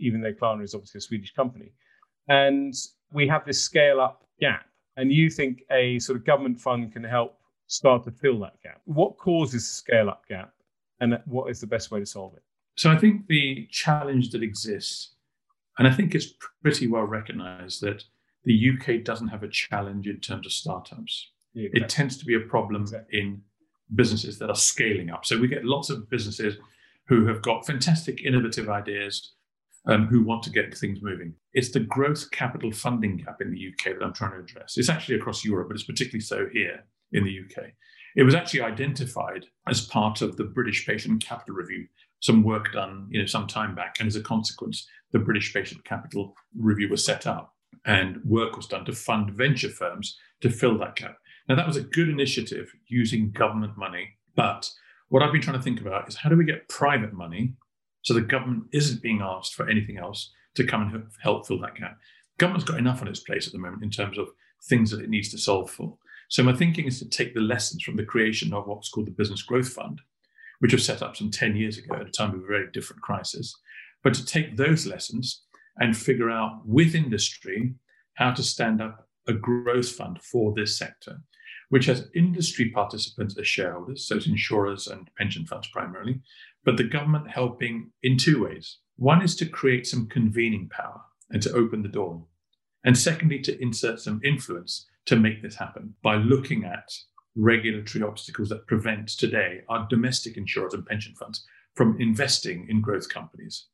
even 0.01 0.21
though 0.21 0.33
Klarna 0.33 0.65
is 0.65 0.75
obviously 0.75 0.99
a 0.99 1.03
Swedish 1.03 1.33
company. 1.33 1.73
And 2.29 2.75
we 3.13 3.29
have 3.29 3.45
this 3.47 3.63
scale 3.63 4.01
up 4.01 4.25
gap. 4.41 4.67
And 4.97 5.13
you 5.13 5.31
think 5.31 5.63
a 5.71 5.99
sort 6.01 6.19
of 6.19 6.25
government 6.25 6.59
fund 6.59 6.93
can 6.93 7.05
help 7.05 7.39
start 7.67 8.03
to 8.05 8.11
fill 8.11 8.41
that 8.41 8.61
gap. 8.63 8.81
What 8.87 9.17
causes 9.19 9.63
the 9.69 9.75
scale 9.75 10.09
up 10.09 10.27
gap? 10.29 10.53
And 11.01 11.19
what 11.27 11.51
is 11.51 11.61
the 11.61 11.67
best 11.67 11.91
way 11.91 12.01
to 12.01 12.07
solve 12.07 12.35
it? 12.35 12.43
So 12.77 12.91
I 12.91 12.99
think 12.99 13.27
the 13.27 13.67
challenge 13.71 14.31
that 14.31 14.43
exists, 14.43 15.15
and 15.79 15.89
I 15.89 15.93
think 15.93 16.15
it's 16.15 16.33
pretty 16.63 16.87
well 16.87 17.05
recognized 17.05 17.81
that 17.83 18.05
the 18.45 18.71
UK 18.71 19.03
doesn't 19.03 19.29
have 19.29 19.43
a 19.43 19.49
challenge 19.49 20.07
in 20.07 20.21
terms 20.21 20.47
of 20.47 20.53
startups. 20.53 21.31
Yeah, 21.55 21.67
exactly. 21.67 21.83
It 21.83 21.89
tends 21.89 22.17
to 22.19 22.25
be 22.25 22.35
a 22.35 22.41
problem 22.41 22.83
exactly. 22.83 23.19
in 23.19 23.43
businesses 23.95 24.39
that 24.39 24.51
are 24.51 24.57
scaling 24.57 25.11
up. 25.11 25.25
So 25.25 25.39
we 25.39 25.49
get 25.49 25.65
lots 25.65 25.91
of 25.91 26.09
businesses 26.11 26.57
who 27.09 27.27
have 27.27 27.43
got 27.43 27.67
fantastic 27.67 28.25
innovative 28.25 28.69
ideas 28.69 29.33
um, 29.87 30.07
who 30.07 30.23
want 30.23 30.43
to 30.43 30.51
get 30.51 30.77
things 30.77 31.01
moving. 31.01 31.35
It's 31.55 31.71
the 31.71 31.81
growth 31.81 32.31
capital 32.31 32.73
funding 32.73 33.19
gap 33.19 33.41
in 33.41 33.53
the 33.53 33.69
UK 33.69 33.99
that 33.99 34.05
I'm 34.05 34.13
trying 34.13 34.33
to 34.33 34.39
address. 34.39 34.77
It's 34.77 34.89
actually 34.89 35.17
across 35.17 35.45
Europe, 35.45 35.69
but 35.69 35.77
it's 35.77 35.85
particularly 35.85 36.21
so 36.21 36.47
here 36.53 36.85
in 37.13 37.25
the 37.25 37.41
UK. 37.41 37.71
It 38.17 38.25
was 38.25 38.35
actually 38.35 38.63
identified 38.63 39.47
as 39.69 39.87
part 39.87 40.23
of 40.23 40.37
the 40.37 40.45
British 40.45 40.87
Patient 40.87 41.25
Capital 41.25 41.55
Review, 41.55 41.87
some 42.27 42.43
work 42.43 42.73
done 42.73 43.07
you 43.09 43.21
know, 43.21 43.27
some 43.27 43.47
time 43.47 43.75
back. 43.75 43.97
And 44.01 44.09
as 44.09 44.17
a 44.17 44.21
consequence, 44.21 44.87
the 45.13 45.19
British 45.21 45.55
Patient 45.55 45.85
Capital 45.85 46.35
Review 46.59 46.89
was 46.89 47.05
set 47.05 47.27
up 47.27 47.55
and 47.85 48.21
work 48.25 48.57
was 48.57 48.67
done 48.67 48.85
to 48.85 48.93
fund 48.93 49.31
venture 49.31 49.69
firms 49.69 50.19
to 50.41 50.51
fill 50.51 50.77
that 50.79 50.97
gap. 50.97 51.17
Now, 51.49 51.55
that 51.55 51.67
was 51.67 51.77
a 51.77 51.83
good 51.83 52.09
initiative 52.09 52.73
using 52.89 53.31
government 53.31 53.79
money. 53.79 54.09
But 54.35 54.69
what 55.09 55.23
I've 55.23 55.33
been 55.33 55.41
trying 55.41 55.57
to 55.57 55.63
think 55.63 55.81
about 55.81 56.09
is 56.09 56.17
how 56.17 56.29
do 56.29 56.37
we 56.37 56.45
get 56.45 56.69
private 56.69 57.13
money 57.13 57.55
so 58.03 58.13
the 58.13 58.21
government 58.21 58.65
isn't 58.73 59.03
being 59.03 59.21
asked 59.23 59.55
for 59.55 59.69
anything 59.69 59.97
else 59.97 60.33
to 60.57 60.65
come 60.65 60.83
and 60.83 61.05
help 61.23 61.47
fill 61.47 61.61
that 61.61 61.77
gap? 61.77 61.97
Government's 62.39 62.69
got 62.69 62.79
enough 62.79 63.01
on 63.03 63.09
its 63.09 63.21
plate 63.21 63.47
at 63.47 63.53
the 63.53 63.59
moment 63.59 63.85
in 63.85 63.91
terms 63.91 64.19
of 64.19 64.29
things 64.69 64.91
that 64.91 65.01
it 65.01 65.09
needs 65.09 65.31
to 65.31 65.39
solve 65.39 65.71
for. 65.71 65.97
So 66.29 66.43
my 66.43 66.53
thinking 66.53 66.87
is 66.87 66.99
to 66.99 67.09
take 67.09 67.35
the 67.35 67.41
lessons 67.41 67.85
from 67.85 67.95
the 67.95 68.05
creation 68.05 68.53
of 68.53 68.67
what's 68.67 68.89
called 68.89 69.07
the 69.07 69.13
Business 69.13 69.43
Growth 69.43 69.69
Fund, 69.69 70.01
which 70.61 70.73
was 70.73 70.85
set 70.85 71.03
up 71.03 71.17
some 71.17 71.31
10 71.31 71.57
years 71.57 71.79
ago 71.79 71.95
at 71.95 72.07
a 72.07 72.11
time 72.11 72.35
of 72.35 72.43
a 72.43 72.47
very 72.47 72.71
different 72.73 73.03
crisis, 73.03 73.55
but 74.03 74.15
to 74.15 74.25
take 74.25 74.57
those 74.57 74.87
lessons 74.87 75.43
and 75.79 75.97
figure 75.97 76.31
out 76.31 76.63
with 76.65 76.95
industry 76.95 77.75
how 78.15 78.33
to 78.33 78.43
stand 78.43 78.81
up 78.81 79.09
a 79.29 79.33
growth 79.33 79.91
fund 79.91 80.23
for 80.23 80.55
this 80.55 80.79
sector, 80.79 81.21
which 81.69 81.87
has 81.87 82.09
industry 82.15 82.71
participants 82.71 83.37
as 83.39 83.47
shareholders, 83.47 84.07
so 84.07 84.17
it's 84.17 84.27
insurers 84.27 84.87
and 84.87 85.11
pension 85.19 85.45
funds 85.47 85.69
primarily, 85.69 86.21
but 86.65 86.77
the 86.77 86.85
government 86.85 87.31
helping 87.31 87.91
in 88.03 88.17
two 88.17 88.45
ways. 88.45 88.79
One 88.97 89.23
is 89.23 89.37
to 89.37 89.47
create 89.47 89.87
some 89.87 90.09
convening 90.09 90.69
power 90.71 91.01
and 91.31 91.43
to 91.43 91.53
open 91.53 91.83
the 91.83 91.89
door. 91.89 92.25
And 92.85 92.97
secondly, 92.97 93.41
to 93.41 93.61
insert 93.61 94.01
some 94.01 94.21
influence 94.25 94.87
to 95.07 95.17
make 95.17 95.43
this 95.43 95.57
happen 95.57 95.95
by 96.03 96.17
looking 96.17 96.65
at 96.65 96.89
regulatory 97.37 98.03
obstacles 98.03 98.49
that 98.49 98.67
prevent 98.67 99.09
today 99.09 99.61
our 99.69 99.87
domestic 99.89 100.37
insurers 100.37 100.75
and 100.75 100.87
pension 100.87 101.15
funds 101.15 101.45
from 101.75 102.01
investing 102.01 102.67
in 102.69 102.81
growth 102.81 103.09
companies. 103.09 103.67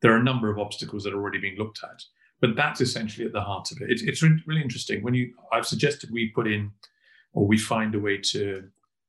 There 0.00 0.12
are 0.12 0.18
a 0.18 0.22
number 0.22 0.50
of 0.50 0.58
obstacles 0.58 1.04
that 1.04 1.12
are 1.12 1.18
already 1.18 1.40
being 1.40 1.58
looked 1.58 1.80
at, 1.82 2.02
but 2.40 2.56
that's 2.56 2.80
essentially 2.80 3.26
at 3.26 3.32
the 3.32 3.40
heart 3.40 3.70
of 3.70 3.82
it. 3.82 3.90
It's, 3.90 4.02
it's 4.02 4.22
really 4.22 4.62
interesting. 4.62 5.02
When 5.02 5.14
you, 5.14 5.34
I've 5.52 5.66
suggested 5.66 6.10
we 6.10 6.30
put 6.30 6.46
in, 6.46 6.70
or 7.32 7.46
we 7.46 7.58
find 7.58 7.94
a 7.94 8.00
way 8.00 8.18
to 8.18 8.64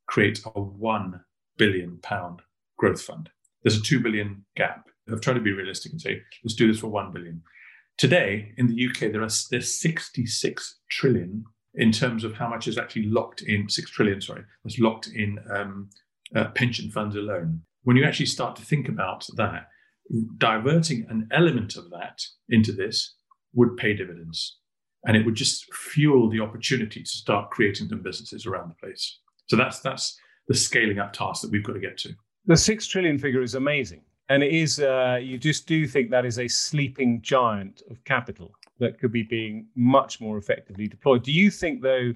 create 0.08 0.42
a 0.46 0.60
one 0.60 1.22
billion 1.58 1.98
pound 2.02 2.42
growth 2.78 3.02
fund. 3.02 3.30
There's 3.64 3.78
a 3.78 3.82
two 3.82 4.00
billion 4.00 4.44
gap. 4.56 4.90
I've 5.12 5.22
tried 5.22 5.36
to 5.36 5.40
be 5.40 5.52
realistic 5.52 5.92
and 5.92 6.02
say 6.02 6.22
let's 6.44 6.56
do 6.56 6.68
this 6.68 6.80
for 6.80 6.88
one 6.88 7.12
billion. 7.12 7.42
Today 7.98 8.54
in 8.58 8.68
the 8.68 8.88
UK, 8.88 9.12
there 9.12 9.22
are 9.22 9.30
there's 9.50 9.80
66 9.80 10.80
trillion 10.90 11.46
in 11.76 11.92
terms 11.92 12.24
of 12.24 12.34
how 12.34 12.50
much 12.50 12.68
is 12.68 12.78
actually 12.78 13.06
locked 13.08 13.42
in 13.42 13.70
six 13.70 13.90
trillion. 13.92 14.22
Sorry, 14.22 14.44
that's 14.64 14.80
locked 14.80 15.08
in 15.08 15.40
um, 15.54 15.90
uh, 16.36 16.46
pension 16.50 16.90
funds 16.92 17.16
alone. 17.16 17.62
When 17.84 17.98
you 17.98 18.06
actually 18.06 18.28
start 18.28 18.56
to 18.58 18.62
think 18.62 18.90
about 18.90 19.26
that, 19.38 19.68
diverting 20.38 21.06
an 21.10 21.28
element 21.32 21.76
of 21.76 21.90
that 21.92 22.22
into 22.50 22.72
this 22.72 23.16
would 23.54 23.78
pay 23.78 23.94
dividends. 23.94 24.58
And 25.06 25.18
it 25.18 25.26
would 25.26 25.36
just 25.36 25.74
fuel 25.74 26.30
the 26.30 26.42
opportunity 26.42 27.02
to 27.02 27.10
start 27.10 27.50
creating 27.50 27.90
some 27.90 28.04
businesses 28.04 28.46
around 28.46 28.70
the 28.70 28.76
place. 28.76 29.20
So 29.48 29.56
that's 29.56 29.80
that's 29.80 30.18
the 30.48 30.54
scaling 30.54 31.00
up 31.00 31.14
task 31.14 31.42
that 31.42 31.52
we've 31.52 31.64
got 31.64 31.74
to 31.74 31.80
get 31.80 31.98
to. 32.00 32.14
The 32.46 32.58
six 32.58 32.88
trillion 32.88 33.18
figure 33.18 33.42
is 33.42 33.56
amazing. 33.56 34.02
And 34.30 34.44
it 34.44 34.54
is, 34.54 34.80
uh, 34.80 35.20
you 35.22 35.38
just 35.38 35.68
do 35.68 35.86
think 35.86 36.10
that 36.12 36.26
is 36.26 36.40
a 36.40 36.48
sleeping 36.48 37.22
giant 37.22 37.82
of 37.90 38.02
capital 38.06 38.54
that 38.82 39.00
could 39.00 39.12
be 39.12 39.24
being 39.24 39.68
much 39.76 40.20
more 40.20 40.38
effectively 40.38 40.88
deployed. 40.88 41.24
Do 41.24 41.32
you 41.32 41.50
think, 41.50 41.82
though, 41.82 42.14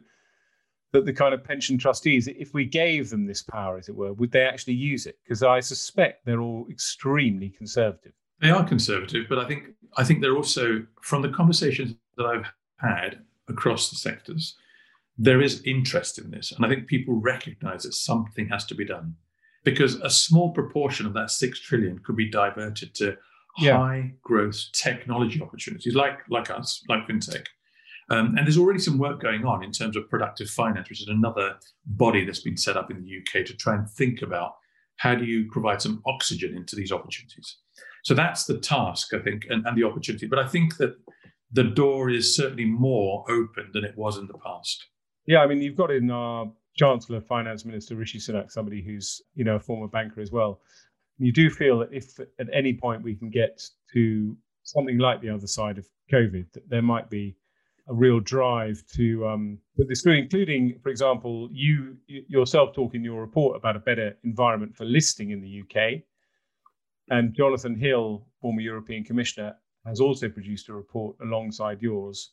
that 0.92 1.06
the 1.06 1.14
kind 1.14 1.34
of 1.34 1.44
pension 1.44 1.78
trustees, 1.78 2.28
if 2.28 2.54
we 2.54 2.66
gave 2.66 3.10
them 3.10 3.26
this 3.26 3.44
power, 3.44 3.78
as 3.78 3.88
it 3.88 3.96
were, 3.96 4.14
would 4.14 4.32
they 4.32 4.42
actually 4.42 4.74
use 4.74 5.06
it? 5.06 5.18
Because 5.24 5.44
I 5.44 5.60
suspect 5.60 6.26
they're 6.26 6.42
all 6.42 6.66
extremely 6.70 7.50
conservative. 7.50 8.14
They 8.42 8.50
are 8.50 8.66
conservative, 8.68 9.28
but 9.30 9.40
I 9.40 9.48
think 9.48 9.68
I 9.96 10.04
think 10.04 10.20
they're 10.20 10.36
also 10.36 10.86
from 11.02 11.22
the 11.22 11.30
conversations 11.30 11.96
that 12.18 12.26
I've 12.26 12.52
had 12.78 13.20
across 13.48 13.90
the 13.90 13.96
sectors, 13.96 14.56
there 15.18 15.42
is 15.42 15.62
interest 15.64 16.18
in 16.18 16.32
this, 16.32 16.52
and 16.52 16.66
I 16.66 16.70
think 16.70 16.88
people 16.88 17.16
recognise 17.16 17.84
that 17.84 17.94
something 17.94 18.50
has 18.50 18.66
to 18.66 18.76
be 18.76 18.86
done 18.86 19.16
because 19.64 19.96
a 19.96 20.10
small 20.10 20.52
proportion 20.52 21.06
of 21.06 21.14
that 21.14 21.32
six 21.32 21.60
trillion 21.60 22.00
could 22.00 22.16
be 22.16 22.30
diverted 22.30 22.94
to 22.96 23.18
yeah. 23.60 23.78
high 23.78 24.14
growth 24.24 24.66
technology 24.74 25.42
opportunities, 25.42 25.96
like 25.96 26.20
like 26.30 26.50
us, 26.50 26.84
like 26.90 27.08
fintech. 27.08 27.46
Um, 28.10 28.36
and 28.38 28.46
there's 28.46 28.58
already 28.58 28.80
some 28.80 29.00
work 29.00 29.20
going 29.20 29.46
on 29.46 29.64
in 29.64 29.72
terms 29.72 29.98
of 29.98 30.10
productive 30.10 30.48
finance, 30.50 30.90
which 30.90 31.02
is 31.02 31.08
another 31.08 31.56
body 31.86 32.24
that's 32.24 32.42
been 32.42 32.58
set 32.58 32.78
up 32.78 32.92
in 32.92 33.02
the 33.02 33.18
UK 33.18 33.46
to 33.48 33.56
try 33.56 33.74
and 33.74 33.90
think 33.90 34.22
about 34.22 34.56
how 34.98 35.16
do 35.16 35.26
you 35.26 35.50
provide 35.52 35.82
some 35.82 36.02
oxygen 36.06 36.56
into 36.56 36.76
these 36.76 36.92
opportunities. 36.92 37.58
So 38.04 38.14
that's 38.14 38.46
the 38.46 38.60
task, 38.60 39.14
I 39.14 39.20
think, 39.20 39.46
and, 39.50 39.66
and 39.66 39.76
the 39.76 39.84
opportunity. 39.84 40.28
But 40.28 40.40
I 40.40 40.48
think 40.48 40.78
that 40.78 40.96
the 41.52 41.64
door 41.64 42.10
is 42.10 42.36
certainly 42.36 42.66
more 42.66 43.26
open 43.30 43.72
than 43.74 43.84
it 43.84 43.98
was 43.98 44.18
in 44.18 44.28
the 44.28 44.38
past. 44.38 44.86
Yeah, 45.26 45.40
I 45.40 45.48
mean, 45.48 45.62
you've 45.62 45.76
got 45.76 45.90
in 45.90 46.12
our 46.12 46.52
Chancellor, 46.76 47.22
Finance 47.22 47.66
Minister 47.66 47.96
Rishi 47.96 48.20
Sunak, 48.20 48.52
somebody 48.52 48.84
who's 48.84 49.22
you 49.34 49.44
know 49.44 49.56
a 49.56 49.60
former 49.60 49.88
banker 49.88 50.22
as 50.22 50.32
well. 50.32 50.62
You 51.18 51.32
do 51.32 51.50
feel 51.50 51.80
that 51.80 51.94
if 51.94 52.20
at 52.20 52.48
any 52.54 52.74
point 52.74 53.04
we 53.04 53.16
can 53.16 53.30
get 53.30 53.64
to 53.94 54.36
something 54.64 54.98
like 54.98 55.22
the 55.22 55.30
other 55.30 55.48
side 55.48 55.78
of 55.78 55.88
COVID, 56.12 56.52
that 56.54 56.70
there 56.70 56.82
might 56.82 57.10
be 57.10 57.36
a 57.88 57.94
real 57.94 58.20
drive 58.20 58.84
to 58.96 59.28
um, 59.28 59.60
put 59.78 59.88
this 59.88 60.02
through, 60.02 60.16
including, 60.16 60.80
for 60.82 60.90
example, 60.90 61.50
you 61.52 61.98
yourself 62.08 62.74
talk 62.74 62.96
in 62.96 63.04
your 63.04 63.22
report 63.22 63.56
about 63.56 63.76
a 63.76 63.80
better 63.80 64.18
environment 64.24 64.76
for 64.76 64.86
listing 64.86 65.32
in 65.32 65.42
the 65.42 65.62
UK. 65.62 66.02
And 67.10 67.34
Jonathan 67.36 67.76
Hill, 67.76 68.26
former 68.42 68.62
European 68.62 69.04
Commissioner, 69.04 69.56
has 69.86 70.00
also 70.00 70.28
produced 70.28 70.70
a 70.70 70.74
report 70.74 71.16
alongside 71.22 71.82
yours. 71.82 72.32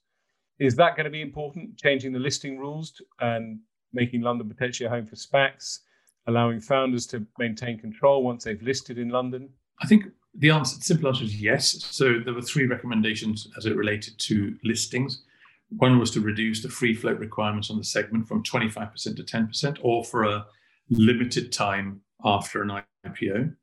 Is 0.58 0.74
that 0.76 0.96
going 0.96 1.04
to 1.04 1.10
be 1.10 1.20
important, 1.20 1.76
changing 1.76 2.12
the 2.12 2.18
listing 2.18 2.58
rules 2.58 3.00
and 3.20 3.60
making 3.92 4.22
London 4.22 4.48
potentially 4.48 4.86
a 4.86 4.90
home 4.90 5.06
for 5.06 5.16
SPACs, 5.16 5.80
allowing 6.26 6.60
founders 6.60 7.06
to 7.08 7.26
maintain 7.38 7.78
control 7.78 8.22
once 8.22 8.44
they've 8.44 8.62
listed 8.62 8.98
in 8.98 9.08
London? 9.08 9.48
I 9.82 9.86
think 9.86 10.04
the 10.34 10.50
answer, 10.50 10.78
the 10.78 10.84
simple 10.84 11.08
answer 11.08 11.24
is 11.24 11.40
yes. 11.40 11.84
So 11.90 12.20
there 12.24 12.34
were 12.34 12.42
three 12.42 12.66
recommendations 12.66 13.48
as 13.56 13.66
it 13.66 13.76
related 13.76 14.18
to 14.18 14.56
listings. 14.64 15.22
One 15.76 15.98
was 15.98 16.10
to 16.12 16.20
reduce 16.20 16.62
the 16.62 16.68
free 16.68 16.94
float 16.94 17.18
requirements 17.18 17.70
on 17.70 17.78
the 17.78 17.84
segment 17.84 18.28
from 18.28 18.42
25% 18.42 19.16
to 19.16 19.22
10%, 19.22 19.78
or 19.82 20.04
for 20.04 20.24
a 20.24 20.46
limited 20.90 21.52
time 21.52 22.00
after 22.24 22.62
an 22.62 22.82
IPO. 23.06 23.54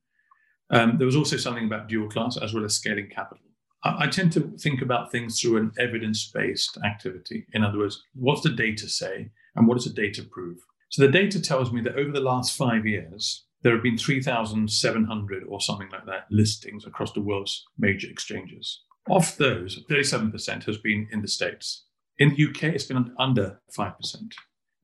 Um, 0.72 0.98
there 0.98 1.06
was 1.06 1.16
also 1.16 1.38
something 1.38 1.66
about 1.66 1.88
dual 1.88 2.10
class 2.10 2.38
as 2.38 2.54
well 2.54 2.66
as 2.66 2.76
scaling 2.76 3.10
capital. 3.10 3.44
I, 3.84 4.06
I 4.06 4.08
tend 4.08 4.32
to 4.34 4.42
think 4.60 4.82
about 4.82 5.12
things 5.12 5.40
through 5.40 5.58
an 5.58 5.72
evidence 5.80 6.30
based 6.32 6.78
activity. 6.84 7.46
In 7.54 7.64
other 7.64 7.80
words, 7.80 8.04
what's 8.14 8.42
the 8.42 8.50
data 8.50 8.88
say 8.88 9.30
and 9.56 9.68
what 9.68 9.76
does 9.76 9.86
the 9.86 10.02
data 10.02 10.24
prove? 10.24 10.58
So 10.90 11.04
the 11.04 11.12
data 11.12 11.42
tells 11.42 11.72
me 11.72 11.82
that 11.82 11.96
over 11.96 12.12
the 12.12 12.20
last 12.20 12.58
five 12.58 12.86
years, 12.86 13.46
there 13.62 13.74
have 13.74 13.84
been 13.84 13.98
3,700 13.98 15.44
or 15.48 15.62
something 15.62 15.90
like 15.92 16.06
that 16.06 16.26
listings 16.32 16.86
across 16.86 17.12
the 17.12 17.22
world's 17.22 17.66
major 17.78 18.10
exchanges. 18.10 18.82
Of 19.10 19.36
those, 19.38 19.84
37% 19.90 20.64
has 20.64 20.78
been 20.78 21.08
in 21.12 21.22
the 21.22 21.28
States. 21.28 21.86
In 22.18 22.30
the 22.30 22.48
UK, 22.50 22.76
it's 22.76 22.86
been 22.86 23.14
under 23.18 23.62
5%. 23.78 24.34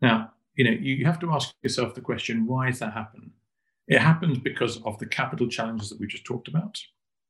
Now, 0.02 0.32
you 0.56 0.64
know, 0.64 0.72
you 0.72 1.06
have 1.06 1.20
to 1.20 1.32
ask 1.32 1.54
yourself 1.64 1.94
the 1.94 2.02
question, 2.02 2.46
why 2.46 2.68
has 2.68 2.80
that 2.80 2.94
happened? 2.94 3.32
It 3.88 4.00
happens 4.00 4.40
because 4.40 4.82
of 4.84 4.98
the 5.00 5.06
capital 5.06 5.48
challenges 5.48 5.90
that 5.90 6.00
we 6.00 6.08
just 6.08 6.26
talked 6.26 6.48
about, 6.48 6.80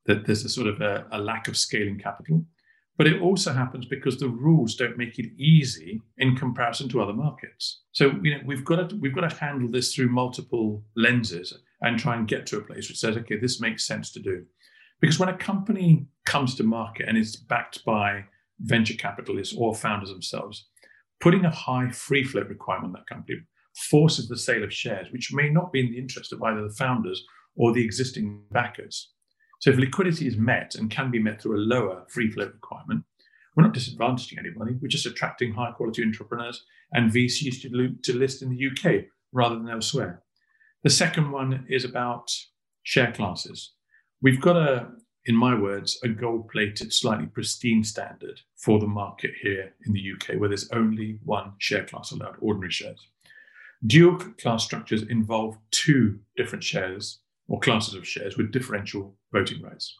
that 0.05 0.25
there's 0.25 0.45
a 0.45 0.49
sort 0.49 0.67
of 0.67 0.81
a, 0.81 1.05
a 1.11 1.19
lack 1.19 1.47
of 1.47 1.57
scaling 1.57 1.99
capital. 1.99 2.45
But 2.97 3.07
it 3.07 3.21
also 3.21 3.51
happens 3.51 3.85
because 3.85 4.17
the 4.17 4.29
rules 4.29 4.75
don't 4.75 4.97
make 4.97 5.19
it 5.19 5.31
easy 5.37 6.01
in 6.17 6.35
comparison 6.37 6.87
to 6.89 7.01
other 7.01 7.13
markets. 7.13 7.81
So 7.91 8.13
you 8.23 8.31
know 8.31 8.41
we've 8.45 8.63
got 8.63 8.89
to 8.89 8.95
we've 8.95 9.15
got 9.15 9.29
to 9.29 9.35
handle 9.35 9.69
this 9.69 9.93
through 9.93 10.09
multiple 10.09 10.83
lenses 10.95 11.53
and 11.81 11.99
try 11.99 12.15
and 12.15 12.27
get 12.27 12.45
to 12.47 12.57
a 12.57 12.61
place 12.61 12.87
which 12.87 12.99
says, 12.99 13.17
okay, 13.17 13.37
this 13.37 13.59
makes 13.59 13.85
sense 13.85 14.11
to 14.13 14.21
do. 14.21 14.45
Because 15.01 15.19
when 15.19 15.29
a 15.29 15.37
company 15.37 16.07
comes 16.25 16.55
to 16.55 16.63
market 16.63 17.07
and 17.07 17.17
is 17.17 17.35
backed 17.35 17.83
by 17.85 18.23
venture 18.59 18.93
capitalists 18.93 19.53
or 19.57 19.75
founders 19.75 20.09
themselves, 20.09 20.67
putting 21.19 21.45
a 21.45 21.51
high 21.51 21.89
free 21.91 22.23
float 22.23 22.47
requirement 22.47 22.87
on 22.87 22.93
that 22.93 23.07
company 23.07 23.39
forces 23.89 24.27
the 24.27 24.37
sale 24.37 24.63
of 24.63 24.73
shares, 24.73 25.11
which 25.11 25.33
may 25.33 25.49
not 25.49 25.71
be 25.71 25.81
in 25.81 25.91
the 25.91 25.97
interest 25.97 26.31
of 26.31 26.41
either 26.41 26.61
the 26.61 26.73
founders 26.73 27.23
or 27.57 27.73
the 27.73 27.83
existing 27.83 28.41
backers. 28.51 29.11
So 29.65 29.71
if 29.71 29.79
liquidity 29.79 30.27
is 30.27 30.37
met 30.37 30.75
and 30.75 30.91
can 30.91 31.09
be 31.09 31.17
met 31.17 31.41
through 31.41 31.57
a 31.57 31.65
lower 31.65 32.05
free 32.07 32.29
float 32.29 32.53
requirement, 32.53 33.03
we're 33.55 33.63
not 33.63 33.73
disadvantaging 33.73 34.37
anybody. 34.37 34.75
We're 34.79 34.89
just 34.89 35.07
attracting 35.07 35.53
high 35.53 35.71
quality 35.71 36.03
entrepreneurs 36.03 36.63
and 36.93 37.11
VCs 37.11 37.63
to, 37.63 37.95
to 38.03 38.15
list 38.15 38.43
in 38.43 38.49
the 38.49 38.67
UK 38.67 39.05
rather 39.31 39.55
than 39.55 39.67
elsewhere. 39.67 40.21
The 40.83 40.91
second 40.91 41.31
one 41.31 41.65
is 41.67 41.83
about 41.83 42.31
share 42.83 43.11
classes. 43.11 43.71
We've 44.21 44.39
got 44.39 44.55
a, 44.55 44.89
in 45.25 45.35
my 45.35 45.59
words, 45.59 45.99
a 46.03 46.09
gold 46.09 46.47
plated, 46.49 46.93
slightly 46.93 47.25
pristine 47.25 47.83
standard 47.83 48.41
for 48.55 48.77
the 48.77 48.85
market 48.85 49.31
here 49.41 49.73
in 49.87 49.93
the 49.93 50.11
UK, 50.13 50.39
where 50.39 50.49
there's 50.49 50.69
only 50.73 51.17
one 51.23 51.53
share 51.57 51.85
class 51.85 52.11
allowed, 52.11 52.35
ordinary 52.39 52.69
shares. 52.69 53.07
Dual 53.83 54.17
class 54.39 54.63
structures 54.63 55.01
involve 55.09 55.57
two 55.71 56.19
different 56.37 56.63
shares 56.63 57.21
or 57.47 57.59
classes 57.59 57.93
of 57.93 58.07
shares 58.07 58.37
with 58.37 58.51
differential 58.51 59.15
voting 59.31 59.61
rights. 59.61 59.97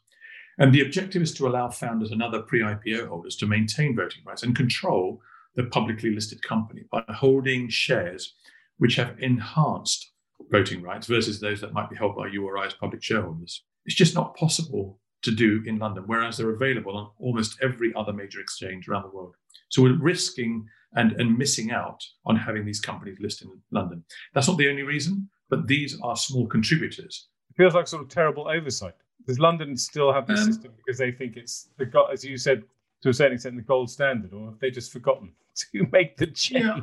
And 0.58 0.74
the 0.74 0.82
objective 0.82 1.22
is 1.22 1.34
to 1.36 1.48
allow 1.48 1.70
founders 1.70 2.12
and 2.12 2.24
other 2.24 2.42
pre 2.42 2.62
IPO 2.62 3.08
holders 3.08 3.36
to 3.38 3.48
maintain 3.48 3.96
voting 3.96 4.24
rights 4.26 4.44
and 4.44 4.56
control 4.56 5.22
the 5.56 5.66
publicly 5.66 6.14
listed 6.14 6.42
company 6.42 6.84
by 6.92 7.04
holding 7.10 7.70
shares 7.70 8.34
which 8.78 8.96
have 8.96 9.16
enhanced 9.20 10.12
voting 10.52 10.82
rights 10.82 11.08
versus 11.08 11.40
those 11.40 11.62
that 11.62 11.74
might 11.74 11.90
be 11.90 11.96
held 11.96 12.16
by 12.16 12.28
URI 12.28 12.68
as 12.68 12.74
public 12.74 13.02
shareholders. 13.02 13.64
It's 13.86 13.96
just 13.96 14.16
not 14.16 14.36
possible 14.36 15.00
to 15.22 15.32
do 15.32 15.64
in 15.66 15.80
London, 15.80 16.04
whereas 16.06 16.38
they're 16.38 16.54
available 16.54 16.98
on 16.98 17.10
almost 17.20 17.58
every 17.62 17.94
other 17.96 18.14
major 18.14 18.40
exchange 18.40 18.88
around 18.88 19.04
the 19.04 19.16
world. 19.16 19.36
So 19.70 19.82
we're 19.82 19.98
risking 19.98 20.68
and, 20.96 21.14
and 21.14 21.38
missing 21.38 21.72
out 21.72 22.04
on 22.26 22.36
having 22.36 22.66
these 22.66 22.80
companies 22.80 23.18
listed 23.20 23.48
in 23.48 23.60
London. 23.72 24.04
That's 24.34 24.48
not 24.48 24.58
the 24.58 24.70
only 24.70 24.84
reason, 24.84 25.30
but 25.50 25.68
these 25.68 26.00
are 26.02 26.16
small 26.16 26.48
contributors 26.48 27.28
feels 27.56 27.74
like 27.74 27.88
sort 27.88 28.04
of 28.04 28.10
terrible 28.10 28.48
oversight. 28.48 28.94
Does 29.28 29.40
London 29.40 29.76
still 29.76 30.14
have 30.14 30.28
this 30.28 30.42
um, 30.42 30.46
system 30.46 30.72
because 30.78 30.98
they 30.98 31.12
think 31.12 31.36
it's 31.38 31.70
the 31.78 31.90
as 32.12 32.24
you 32.24 32.38
said 32.38 32.64
to 33.02 33.10
a 33.10 33.14
certain 33.14 33.34
extent 33.34 33.56
the 33.56 33.62
gold 33.62 33.90
standard, 33.90 34.34
or 34.34 34.50
have 34.50 34.60
they 34.60 34.72
just 34.72 34.92
forgotten 34.92 35.32
to 35.74 35.88
make 35.92 36.18
the 36.18 36.28
change? 36.28 36.64
Yeah. 36.64 36.82